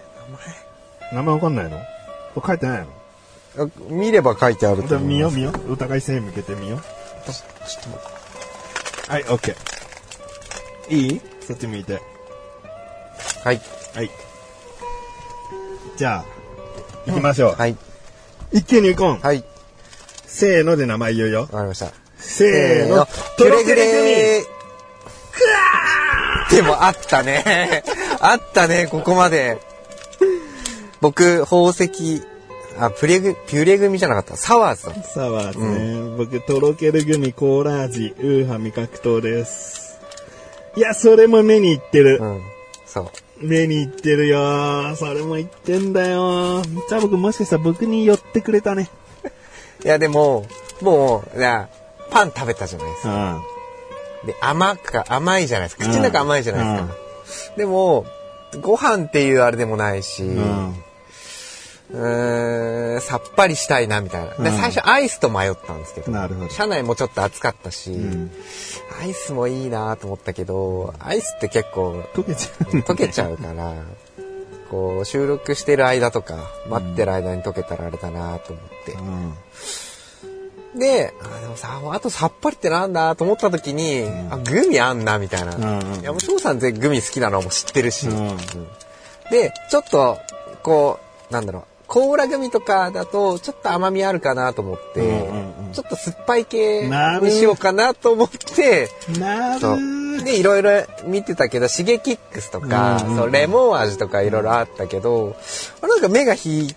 [1.12, 1.78] 名前わかんないの？
[2.46, 2.86] 書いてない
[3.56, 3.70] の？
[3.88, 4.98] 見れば書いてあるじと思います。
[4.98, 5.72] ゃあ見よう見よう。
[5.72, 6.80] お互い背向けてみよう。
[6.80, 6.86] ちょっ
[7.24, 7.92] と待っ
[9.06, 10.94] てはい、オッケー。
[10.94, 11.20] いい？
[11.40, 12.00] そっち向いて。
[13.44, 13.60] はい。
[13.94, 14.10] はい。
[15.96, 16.24] じゃあ、
[17.06, 17.54] 行きましょう。
[17.54, 17.76] はい。
[18.52, 19.26] 一気に行こう。
[19.26, 19.44] はい。
[20.26, 21.48] せーので名前言うよわ。
[21.48, 21.90] かりました。
[22.16, 23.06] せーの。
[23.36, 24.42] キュレグレー
[26.54, 27.82] でもあったね。
[28.20, 29.58] あったね、ここまで。
[31.00, 32.22] 僕、宝石、
[32.78, 34.36] あ、プレグ、ピュレ組じゃなかった。
[34.36, 35.02] サワーズだ。
[35.02, 36.16] サワーズね。
[36.16, 39.98] 僕、とろけるグミ、コーラ味、ウーハ味覚糖です。
[40.76, 42.18] いや、それも目にいってる。
[42.20, 42.42] うん。
[42.86, 43.10] そう。
[43.40, 44.94] 目にいってるよ。
[44.96, 46.62] それも言ってんだよ。
[46.88, 48.90] じゃあ僕もしかしたら僕に寄ってくれたね。
[49.84, 50.46] いや、でも、
[50.80, 51.68] もう、な
[52.10, 53.42] パン食べたじゃないですか。
[54.22, 54.26] うん。
[54.26, 55.84] で、甘か、甘いじゃないですか。
[55.84, 57.07] 口の中甘いじゃないですか。
[57.58, 58.06] でも、
[58.62, 60.78] ご飯っていうあれでもないし、う。
[61.90, 64.34] うんさっぱりしたいな、みたいな。
[64.36, 68.30] で、うん最初アイスと迷ったんですけど、ど車内もちょっと暑かったし、ん
[69.02, 72.76] アイスもいいなと思ったけど、アイスって結構溶けちゃう。
[72.80, 73.74] 溶けちゃうから、
[74.70, 76.36] こう、収録してる間とか、
[76.68, 78.96] 待ってる間に溶けたらあれだなと思って。
[80.74, 80.80] うん。
[80.80, 85.54] で、あでもさ、あとさっぱりってなんだと思った時に、あ、グミあんな、みたいな。
[85.56, 88.08] うんいや、もう翔さん全グミ好きなのはもう知ってるし。
[88.08, 88.36] うん
[89.30, 90.18] で、ちょっと、
[90.62, 90.98] こ
[91.30, 96.88] う、なんだろう、コーラグミとかだと、ちょっと甘みあるかなと思って、うんうんうんちょっと酸っぱい系
[97.20, 100.24] にしようかなと思って、なそうる。
[100.24, 100.70] で、いろいろ
[101.04, 105.36] 見てたけど、シゲキックスとか、うんうんそうレモン味とかいろいろあったけど、
[105.82, 106.74] あなんか目が引いて、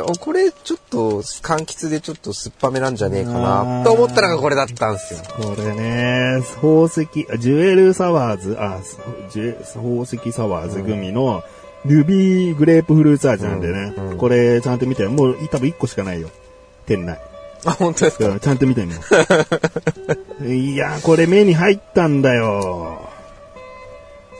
[0.00, 5.20] あ、これちょっと柑橘でちょっと酸っぱめなんじゃねえかな、と思ったのがこれだったんですよ。
[5.36, 8.80] これね、宝石、あジュエルサワーズ、あ、
[9.30, 11.42] ジュエ宝石サワーズグミの、
[11.84, 16.28] ルビーグレープフルーツ味なんでね、うんうんこれちゃんと見て、もう多分1個しかないよ。
[16.86, 17.18] 店内。
[17.64, 18.28] あ、本当ですか？
[18.28, 19.00] うんちゃんと見てみよ
[20.40, 20.46] う。
[20.52, 23.08] いや、これ目に入ったんだよ。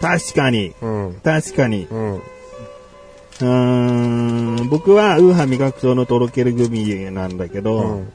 [0.00, 0.74] 確かに。
[0.82, 1.20] うん。
[1.24, 1.86] 確かに。
[1.90, 2.22] うん。
[3.42, 8.12] うーん、僕はウーハ味覚糖のとろけるグミなんだけど、うん。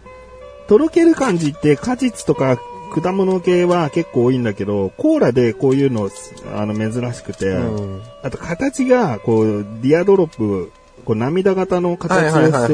[0.67, 2.57] とろける感じって果実とか
[2.93, 6.09] 果物系は結構多いんだけど、コーラでこういうの
[6.55, 8.01] あの珍しくて、うん。
[8.23, 10.71] あと形がこうティアドロップ、
[11.03, 12.73] こう涙型の形をして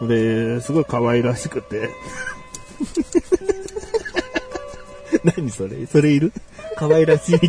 [0.00, 1.90] て、で、すごい可愛らしくて。
[5.36, 5.86] 何それ？
[5.86, 6.32] それいる？
[6.76, 7.48] 可愛らしいって。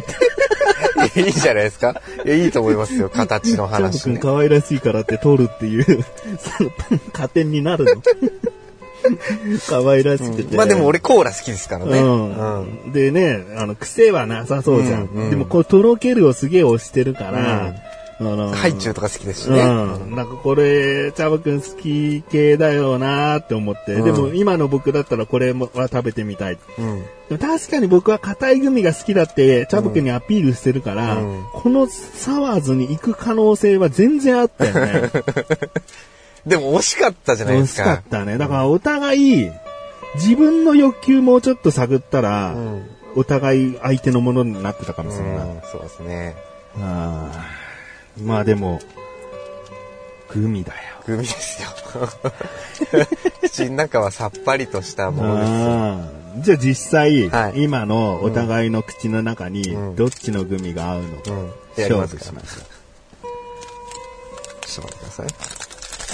[1.05, 2.01] いやいいじゃないですか。
[2.25, 3.09] いや、いいと思いますよ。
[3.09, 4.17] 形の話ね。
[4.17, 5.83] くん可愛らしいからって取るっていう、
[6.39, 6.71] その
[7.13, 7.91] 加点になるの。
[9.67, 10.55] 可愛らしくて。
[10.55, 11.99] まあでも俺コーラ好きですからね。
[11.99, 12.91] うん。
[12.91, 15.05] でね、あの、癖はなさそうじゃん。
[15.05, 17.73] うんうんでも、こう、とろけるをすげえ押してるから、
[18.21, 19.63] あのハイチュウとか好きですしうね。
[19.63, 20.15] ん。
[20.15, 23.93] なんかこれ、チャボくん好き系だよなーって思って。
[23.95, 26.57] うんでも、今の僕だったらこれもは食べてみたい。
[26.77, 27.03] うん。
[27.29, 35.09] でも確かに僕は硬いグミが好きだって、チャボくんにアピールしてるから、うんこのサワーズに行く可能性は全然あったよね。
[36.45, 37.83] でも惜しかったじゃないですか。
[37.83, 38.37] 惜しかったね。
[38.37, 39.51] だからお互い、
[40.15, 42.83] 自分の欲求もうちょっと探ったら、うん。
[43.15, 45.35] お互い相手のものになってたかもしれない。
[45.35, 46.35] うんそうですね。
[46.79, 47.60] あー
[48.17, 48.79] まあでも、
[50.33, 50.77] グミだよ。
[51.05, 51.69] グミですよ。
[53.41, 55.45] 口の中はさっぱりとしたもので
[56.39, 61.51] すじゃあ実際、はい今のお互いの口の中にうんどっちのグミが合うのか、うん。
[61.77, 62.81] 勝負しましょう。
[64.65, 65.27] ちょっと待ってください。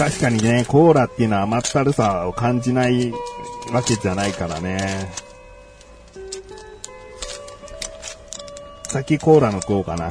[0.10, 3.12] 確かにね、コーラっていうのは甘ったるさを感じない
[3.72, 5.12] わけじゃないからね。
[8.84, 10.10] 先コーラの食おうかな。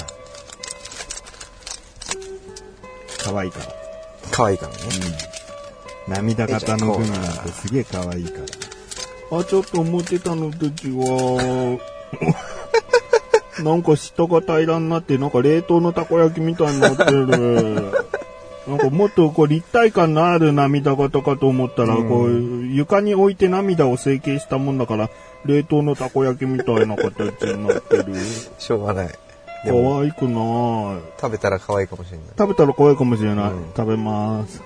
[3.26, 3.66] 可愛いから。
[4.30, 4.78] 可愛いからね。
[6.06, 8.38] 涙型のグミなんてすげえ可愛いか
[9.30, 9.38] ら。
[9.38, 10.92] あ、ちょっと思ってたのと違
[11.74, 11.80] う。
[13.64, 17.26] なんか下が平らになって、なんか冷凍のたこ焼きみたいになってる。
[18.68, 25.10] なんかもっとこう立体感のある涙型かと思ったら、こう床に置いて涙を成形したもんだから、
[25.44, 28.04] 冷凍のたこ焼きみたいな形になってる。
[28.58, 29.18] しょうがない。
[29.66, 31.02] で可も、愛くない。
[31.20, 32.26] 食べたら可愛いかもしれない。
[32.38, 33.50] 食べたら可愛いかもしれない。
[33.50, 34.62] うん食べます。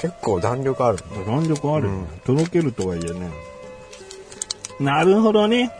[0.00, 0.98] 結構弾力ある。
[1.26, 3.30] 弾力ある、うんとろけるとはいえね。
[4.78, 5.72] なるほどね。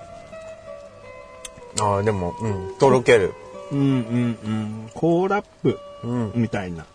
[1.81, 3.35] ああ、でも、うん、とろける。
[3.71, 4.49] うんうんう
[4.87, 4.91] ん。
[4.95, 6.33] コーラップうん。
[6.35, 6.87] みたいな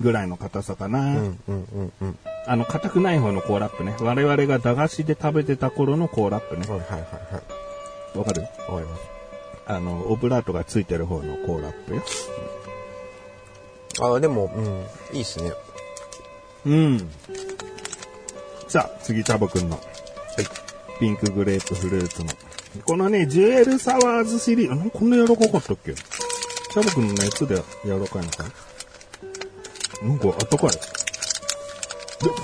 [0.00, 1.00] ぐらいの硬さかな。
[1.00, 2.18] うん、うん、うん、うん。
[2.46, 3.96] あの、硬くない方のコーラップね。
[4.00, 6.66] 我々が駄菓子で食べてた頃のコーラップね。
[6.68, 7.06] はい、はい、は
[8.14, 8.18] い。
[8.18, 8.42] わかる？
[8.42, 9.13] わかります。
[9.66, 12.02] あの、オブラートがついてる方のコーラップよ。
[14.00, 15.52] ああ、でも、うん、いいっすね。
[16.66, 17.10] うん。
[18.68, 19.86] さあ、次、チャボくんのはい。
[20.98, 22.30] ピンクグレープフルーツの。
[22.84, 25.94] このね、ジュエルサワーズシリーズ、なんこんな柔らかかったっけ？
[25.94, 28.44] チャボくんの熱で柔らかいのか
[30.02, 30.14] な？
[30.14, 30.70] んかあったかい。
[30.70, 30.78] で、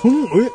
[0.01, 0.49] そん、え？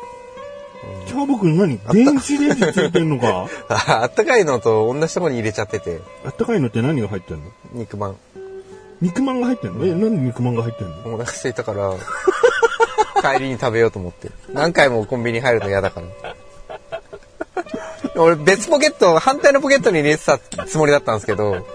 [1.07, 1.79] チャボくん何？
[1.91, 3.47] 電子レンジついてんのか？
[3.69, 7.43] あ あったかいのと同じところに入れちゃってて、あったかいのって何が入ってんの？
[7.73, 8.15] 肉まん。
[9.01, 9.85] 肉まんが入ってんの？
[9.85, 11.15] え、なんで肉まんが入ってんの？
[11.15, 11.93] お腹空いたから、
[13.37, 14.29] 帰りに食べようと思って。
[14.53, 16.35] 何回もコンビニ入るの嫌だから。
[18.15, 21.65] 俺別ポケット、反対のポケットに入れてたつもりだったんですけど、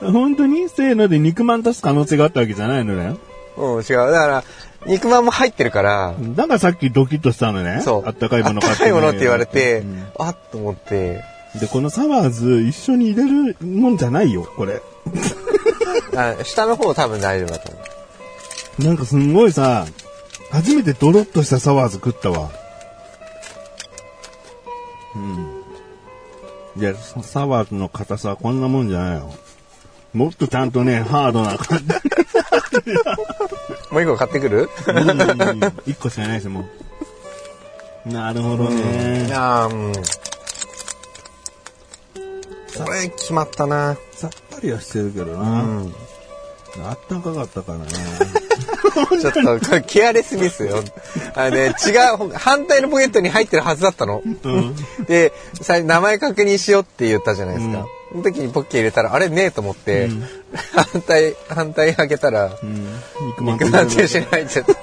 [0.00, 0.68] 本当に？
[0.68, 3.16] せーので肉まん足す可能性があったわけじゃないのね。
[3.56, 3.96] うん、違う。
[3.96, 4.44] だから、
[4.86, 7.80] 肉まんも入ってるから、だからさっきドキッとしたのね。
[7.82, 8.02] そう。
[8.06, 11.22] あったかいものあったかいものって言われて、うんあっと思って、
[11.60, 14.82] で、このサワーズ一緒に入れるもんじゃないよ、これ。
[16.16, 18.84] あ下の方多分大丈夫だと思う。
[18.84, 19.86] なんかすんごいさ、
[20.50, 22.50] 初めてドロッとしたサワーズ食ったわ。
[25.14, 25.62] うん。
[26.76, 29.34] いや、ササワーズの硬さはこんなもんじゃないよ。
[30.12, 31.84] もっとちゃんとね、ハードな感じ。
[33.90, 34.68] もう一個買ってくる？
[34.88, 36.68] うん一個しかないですもん。
[38.12, 39.28] なるほどね。
[39.32, 39.92] あーうん。
[42.84, 43.96] これ決まったな。
[44.12, 45.62] さっぱりはしてるけどうな。
[45.62, 45.94] ん。
[46.88, 47.86] あったかかったからね。
[49.20, 50.82] ちょっと、これケアレスミスよ。
[51.34, 51.90] あのね、違
[52.24, 54.22] う、反対のポケットに入ってるはずだったの。
[54.24, 54.74] うん。
[55.06, 57.86] で、さ名前確認しようって言ったじゃないですか。
[58.12, 60.24] その時にポッケ入れたら、あれねえと思って、うん
[60.92, 62.86] 反対、反対開けたら、うん。
[63.28, 64.72] 肉まん肉まんと一緒に入っちゃった。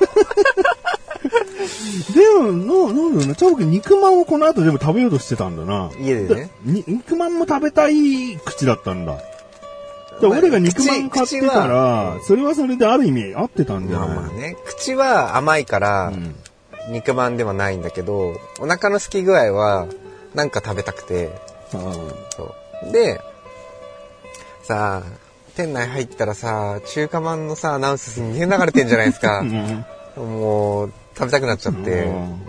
[2.14, 5.92] でも、な、なんだろうな、チャボ君肉まんをこの後でも食べようとしてたんだな。
[6.00, 6.50] 家でね。
[6.64, 9.18] に肉まんも食べたい口だったんだ。
[10.22, 14.18] 俺が肉まん買ってか口口らは、それはそれである意味合ってたんじゃまあない？
[14.18, 16.36] まあね、口は甘いから、うん
[16.92, 19.86] 肉まんではないんだけど、お腹の空き具合は、
[20.34, 21.30] なんか食べたくて、
[21.72, 21.78] あ
[22.36, 22.54] そう。
[22.92, 23.22] で、
[24.64, 29.44] さあ、店内入ったらさ、中華まんのさ、アナウンスすんげえ流れてんじゃないですか
[30.16, 32.42] もう、食べたくなっちゃってう、ん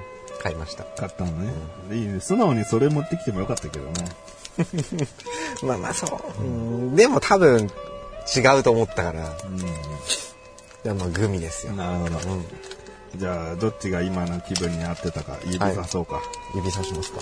[0.42, 0.84] 買いました。
[0.84, 1.52] 買ったのね。
[1.92, 2.20] いいね。
[2.20, 3.92] 素直にそれ持ってきてもよかったけどね。
[5.62, 6.06] まあまあそ
[6.38, 6.42] う。
[6.42, 7.70] うんでも多分、
[8.36, 9.36] 違うと思ったから、
[10.82, 11.72] でもまあグミですよ。
[11.72, 12.32] なるほど。
[12.32, 12.44] うん。
[13.16, 16.22] じゃあ、どっちが今の気分に合ってたか、指さそうか。
[16.54, 17.20] 指さしますか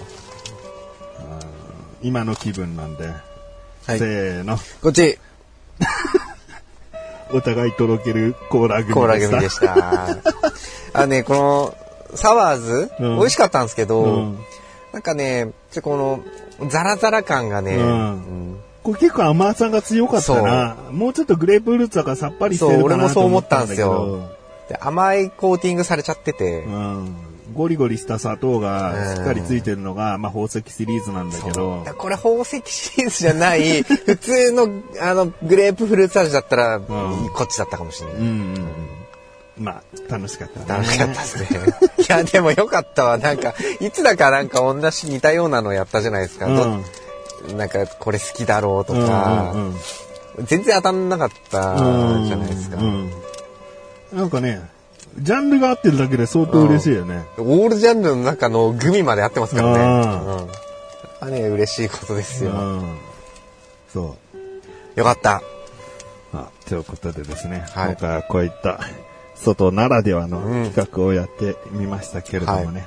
[2.02, 3.06] 今の気分なんで。
[3.06, 4.58] はいせーの。
[4.82, 5.18] こっち、
[7.32, 9.30] お互いとろけるコーラ組コーラでした。
[9.30, 10.18] 組でした。
[10.92, 11.74] あのね、この、
[12.14, 14.38] サワーズ、うん美味しかったんですけど、うん
[14.92, 20.76] なんかね、ちょこの、ザラザラ感がね、うんうんこれ結構甘さが強かったな。
[20.92, 24.30] もうちょっとグレープフルーツだからさっぱりしてるかなそう俺もそう思ったんとですよ
[24.68, 27.16] で甘いコーティングされちゃってて、うん。
[27.54, 34.68] ゴリゴリした砂糖がしっかりついてるのが、まあ宝石シリーズなんだけどこれ宝石シリーズじゃない、普通の、
[35.00, 38.16] あの、グレープフルーツ味だったら、んこっちだったかもしれない。
[38.16, 38.30] うんうん
[39.58, 39.64] うん。
[39.64, 39.82] まあ、
[40.12, 40.66] 楽しかったね。
[40.68, 41.48] 楽しかったですね。
[41.98, 43.18] いや、でもよかったわ。
[43.18, 46.46] なんか、いつだかなんか同じ似たようなのやったじゃないですか。
[46.46, 46.80] ど
[47.48, 47.56] うん。
[47.56, 49.74] なんか、これ好きだろうとうんか、うん
[50.44, 52.76] 全然当たんなかったうんじゃないですか。
[52.76, 53.10] うん
[54.12, 54.60] なんかね、
[55.20, 57.24] ジャンルが合ってるだけで相当嬉しいよね。
[57.38, 59.78] オールジャンルの中のグミまで合ってますからね。
[59.78, 60.48] あうん
[61.20, 62.52] あね、嬉しいことですよ。
[62.52, 62.98] うん。
[63.92, 64.16] そ
[64.96, 64.98] う。
[64.98, 65.42] よかった。
[66.32, 68.80] あということでですね、はい今回はこういった
[69.34, 72.86] 外ならではのうん企画をやってみましたけれどもね。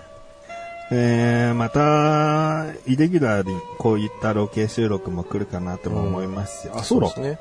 [0.93, 7.39] えー、また、イレギュラーにこういったロケ収録も来るかなとも思いますし、あ、そうだですね。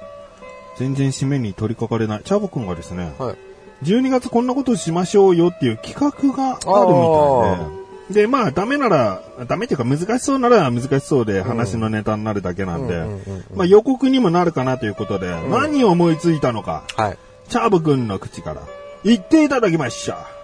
[0.77, 2.23] 全然締めに取り掛かれない。
[2.23, 3.37] チャボくんがですね、はい。
[3.83, 12.95] 12月こんなことしましょうよっていう企画があるみたいで、で、まあ、ダメなら、ダメっていうか難しそうなら難しそうで話のネタになるだけなんで。
[12.95, 17.19] うんうんうんうん、まあ予告にもなるかなということで、何を思いついたのか、はい。
[17.49, 18.63] チャーブくんの口から。
[19.05, 20.41] 言っていただきました。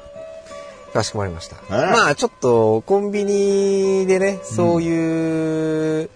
[0.93, 1.57] かしこまりました。
[1.69, 6.11] えまあちょっとコンビニでね、そういう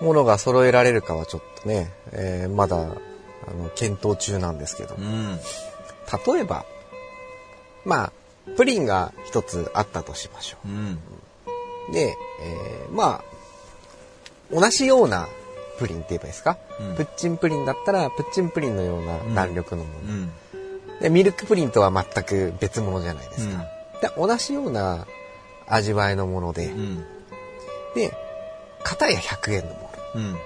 [0.00, 5.38] ものが揃えられるかはちょっとね、えーまだあの検討中なんですけど、うん。
[6.26, 6.64] 例えば、
[7.84, 8.12] まあ、
[8.56, 10.98] プリンが一つあったとしましょうん。
[11.90, 11.92] う。
[11.92, 15.28] で、えーまあ、同じような
[15.78, 20.00] プリンって言えばいいですか、うんプッチンプリンだったら、プッチンプリンのような弾力のもの。
[20.00, 20.32] うん。
[21.00, 23.64] でミルクプリンとは全く別物じゃないですか。
[24.00, 25.06] で同じような
[25.66, 27.04] 味わいのもので、うん。
[27.94, 28.16] で、
[28.84, 30.36] 片や100円のもの、うん。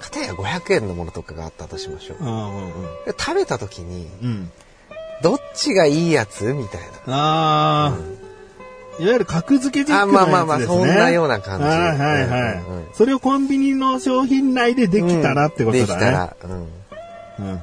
[0.00, 2.24] 片や500円のものとかがあったとしましょう。
[2.24, 2.72] うん。
[3.04, 4.52] で食べた時に、うん。
[5.22, 7.14] どっちがいいやつみたいな。
[7.14, 7.96] ああ、
[8.98, 10.36] いわゆる格付けチッあクなやつですね。
[10.36, 15.78] まあまあまあそんなような感じはいはいはい、うんうんうんそれをコンビニの商品内でできたらってことだね。
[15.78, 16.50] できたら、うん。
[16.50, 16.68] うんうん
[17.38, 17.56] うん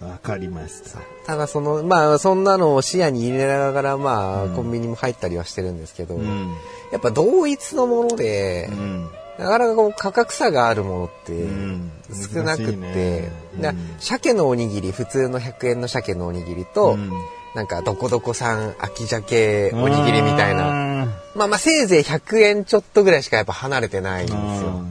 [0.00, 0.08] うん。
[0.08, 1.00] わかりました。
[1.26, 6.54] ただその、まあそんなのを視野に入れながら、まあ、コンビニも入ったりはしてるんですけど、うん。
[6.92, 9.10] やっぱ同一のもので、うん。
[9.38, 11.90] なかなかこう価格差があるものってうん。
[12.32, 13.74] 少なくて、ね。
[13.98, 17.10] 鮭のおにぎり、普通の100円の鮭のおにぎりと、うん。
[17.54, 21.02] なんかどこどこ産秋鮭おにぎりみたいな。
[21.02, 24.84] あまあまあせいぜい100円ちょっとぐらいしかやっぱ離れてないんですよ。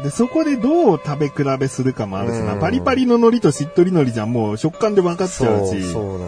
[0.00, 2.54] ーで、そこでどう食べ比べするかもあるしな。
[2.54, 2.60] うん。
[2.60, 5.82] パリパリの海苔としっとり海苔じゃもう食感で分かっちゃうし、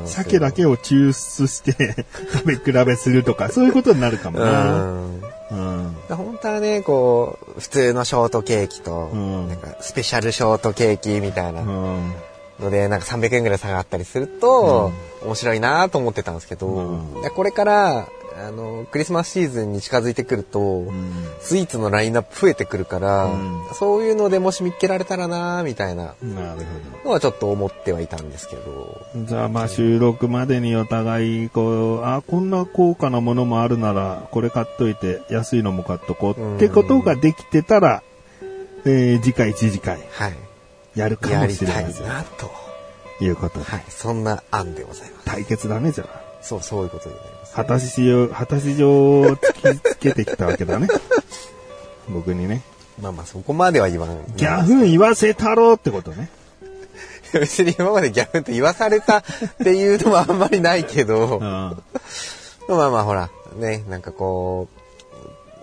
[0.07, 4.83] 鮭だけを抽出して 食べ比べするとか、そういうことになるかもな。
[4.83, 5.24] うん
[5.55, 6.17] うん。
[6.17, 12.13] 本当はね、こう、普通のショートケーキと、うんなんかスペシャルショートケーキみたいなうん。
[12.61, 14.93] ので、なんか300円ぐらい差があったりすると、
[15.25, 17.01] 面白いなと思ってたんですけど、
[17.35, 29.24] これから、あの、クリスマスシーズンに近づいてくると、うんスイーツのラインナップ増えてくるから、うんそういうのでもし見っけられたらなみたいなのはちょっと思ってはいたんですけど、ど。
[29.24, 38.03] じゃあまあ収録までにお互い、こう、あ、こんな高価なものもあるなら、これ買っといて、安いのも買っとこうってことができてたら、
[38.87, 40.37] えー次回一次回はい。
[40.95, 42.07] やるかもやりたいしれません。
[42.07, 42.64] なと。
[43.20, 43.64] いうことで。
[43.64, 43.85] はい。
[43.89, 45.24] そんな案でございます。
[45.24, 46.24] 対決だね、じゃあ。
[46.45, 47.55] そう、そういうことになります。
[47.55, 50.88] 果たしを、果たし状を突きつけてきたわけだね。
[52.09, 52.62] 僕にね。
[53.01, 54.24] まあまあ、そこまでは言わん。
[54.36, 56.28] ギャフン言わせたろうってことね。
[57.32, 59.22] 別に今までギャフンって言わされたっ
[59.62, 61.40] ていうのはあんまりないけど、うん。
[61.40, 61.76] ま
[62.68, 64.80] あまあほら、ね、なんかこう、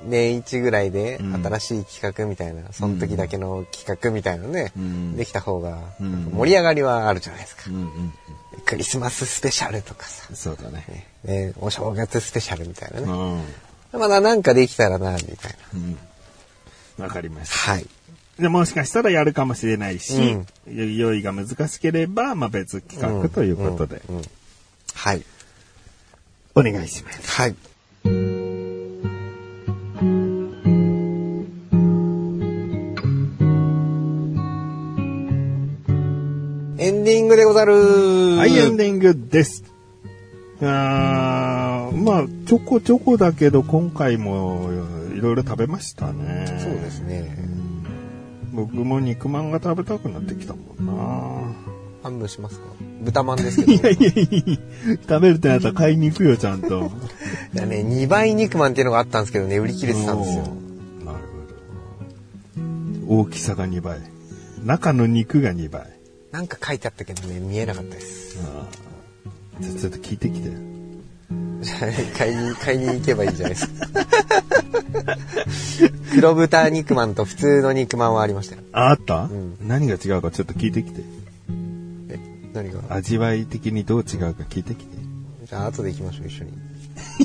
[0.06, 7.64] 年一ぐらいでうん新しい企画みたいな、その時だけの企画みたいなのね、うんできた方がうん盛り上がりはあるじゃないですか。
[7.68, 8.14] うんうん。
[8.66, 11.08] クリスマススペシャルとかさ、そうだね。
[11.24, 13.42] ね、お正月スペシャルみたいなうね。
[13.42, 13.44] ん。
[13.94, 15.80] まだなんかできたらな、みたいな。
[17.00, 17.04] うん。
[17.04, 17.72] わかりました。
[17.74, 17.88] はい。
[18.40, 20.38] で、もしかしたらやるかもしれないし、
[20.68, 24.24] 用意が難しければ、まあ別企画ということで、うんうん
[24.94, 25.24] はい。
[26.56, 27.32] お願いします。
[27.32, 28.41] はい。
[36.82, 37.74] エンディングでござる
[38.38, 39.64] はい、エンディングです。
[40.64, 44.72] あーまあ、ちょこちょこだけど、今回も
[45.16, 46.48] いろいろ食べましたね。
[46.60, 47.38] そうですね。
[48.52, 51.54] 僕も肉まんが食べたくなってきたもんな。
[52.02, 52.66] 半分しますか？
[53.04, 53.72] 豚まんですけど。
[53.74, 54.58] いやいやいや
[55.08, 56.90] 食べるってなったら買いに行くよ、ちゃんと。
[57.54, 60.38] いやね、2倍肉まんっていうのがあったんですけどね、売り切れてたんですよ。
[61.06, 61.20] なる
[63.08, 63.22] ほど。
[63.22, 64.00] 大きさが2倍。
[64.66, 66.01] 中の肉が2倍。
[66.32, 68.38] なんか書いてあったけどね、見えなかったです。
[68.44, 70.50] あーじゃあちょっと聞いてきて。
[71.62, 73.88] じゃあ買いに、買いに行けばいいじゃないですか。
[76.16, 78.62] 黒豚肉まんと普通の肉まんはありましたよ。
[78.72, 81.02] あ、あった、ん何が違うかちょっと聞いてきて。
[82.10, 82.20] え、
[82.54, 82.80] 何が？
[82.90, 84.98] 味わい的にどう違うか聞いてきて。
[85.48, 86.52] じゃあ後で行きましょう、一緒に。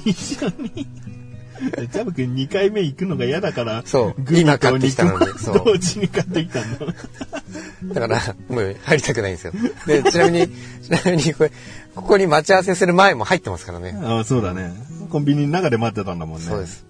[0.10, 0.86] 一緒に。
[1.58, 7.94] ジャブ君2回目行くのが嫌だから、そうグミ今買とってきたので肉そう同時に買ってきたの。
[7.94, 9.52] だから、もう入りたくないんですよ。
[9.86, 10.48] で、ちなみに、
[10.82, 11.52] ちなみにこれ、
[11.94, 13.96] ここに待ち合わせする前も入ってますからね。
[14.02, 14.72] あそうだね。
[15.10, 16.46] コンビニの中で待ってたんだもんね。
[16.46, 16.84] そうです。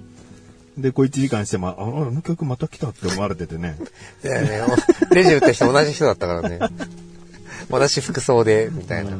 [0.79, 3.77] で、こう1時間しても、あ、あの曲また来たって思われててね。
[4.25, 4.63] いやね、
[5.11, 6.59] おレジ打った人同じ人だったからね。
[7.71, 9.13] 同じ服装で、みたいな。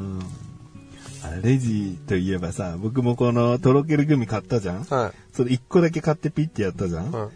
[1.33, 4.85] あレジといえばさ、僕もこのとろけるグミ買ったじゃん？
[4.85, 7.09] はそれ1個だけ買ってピッてやったじゃん、い。
[7.09, 7.31] うん。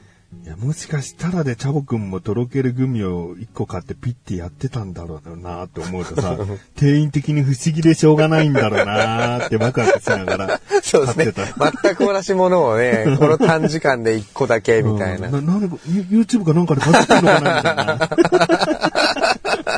[0.44, 6.38] いや、もしかしたらでチャボくんもとろけるグミを1個買ってピッてやってたんだろうなって思うとさ、
[6.78, 11.32] 店員的に不思議でしょうがないんだろうなってワクワクしながらそうですね。
[11.34, 15.28] 全く同じものをね、 この短時間で一個だけみたいな。
[15.28, 19.16] うんな、なんで、ユ YouTube かなんかで買ってるのかなみたいな。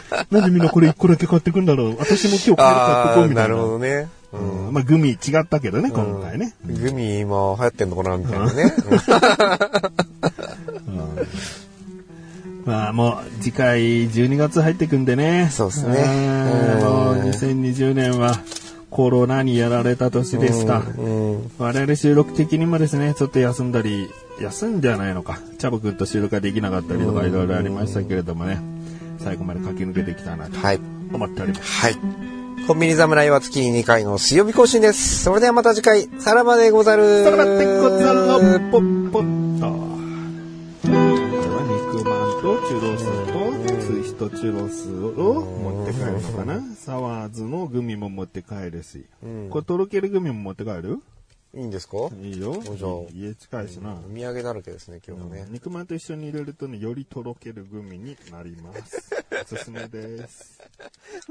[0.31, 1.97] なんでみんなこれ1個だけ買ってくんだろう？
[1.99, 3.49] 私も今日これ買ってこうみたいな。
[3.49, 4.09] るほどね。
[4.33, 6.55] うんまあ、グミ違ったけどね、今回ね。
[6.65, 8.75] グミ今流行ってんのかなみたいなね。
[12.65, 15.49] まあもう次回12月入ってくんでね。
[15.51, 15.99] そうっすね
[16.79, 18.39] うんもううん2020年は
[18.93, 20.83] コロナにやられた年ですか。
[20.99, 21.51] うん。
[21.59, 25.39] 我々収録的にもですね、ちょっと休んだり、休んではないのか。
[25.59, 28.61] チャボくんと収録ができなかったりとかいろいろありましたけれどもね、
[29.23, 30.81] 最後まで駆け抜けてきたなとはい。
[31.13, 31.81] 思っております。
[31.81, 31.97] はい。
[32.67, 35.23] コンビニ侍は月に2回の水曜日更新です。
[35.25, 37.25] それではまた次回、さらばでござる。
[37.25, 38.39] さらばってこざろ
[38.71, 38.81] ぽっ
[39.13, 39.23] ぽっ
[39.61, 39.93] と。
[40.83, 41.63] これは
[41.93, 46.61] 肉まんとチュロスとツイストチュロスを持って帰るのかな。
[46.77, 49.05] サワーズのグミも持って帰るし。
[49.25, 51.01] うんこれとろけるグミも持って帰る
[51.55, 51.97] いいんですか？
[52.23, 52.91] いいよおじゃあ。
[53.13, 53.95] 家近いしな。
[53.95, 55.47] お土産だらけですね、今日もね。
[55.51, 59.11] 肉まんと一緒に入れるとね、よりとろけるグミになります。
[59.43, 60.61] おすすめです。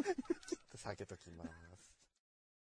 [0.77, 1.49] 避けときます。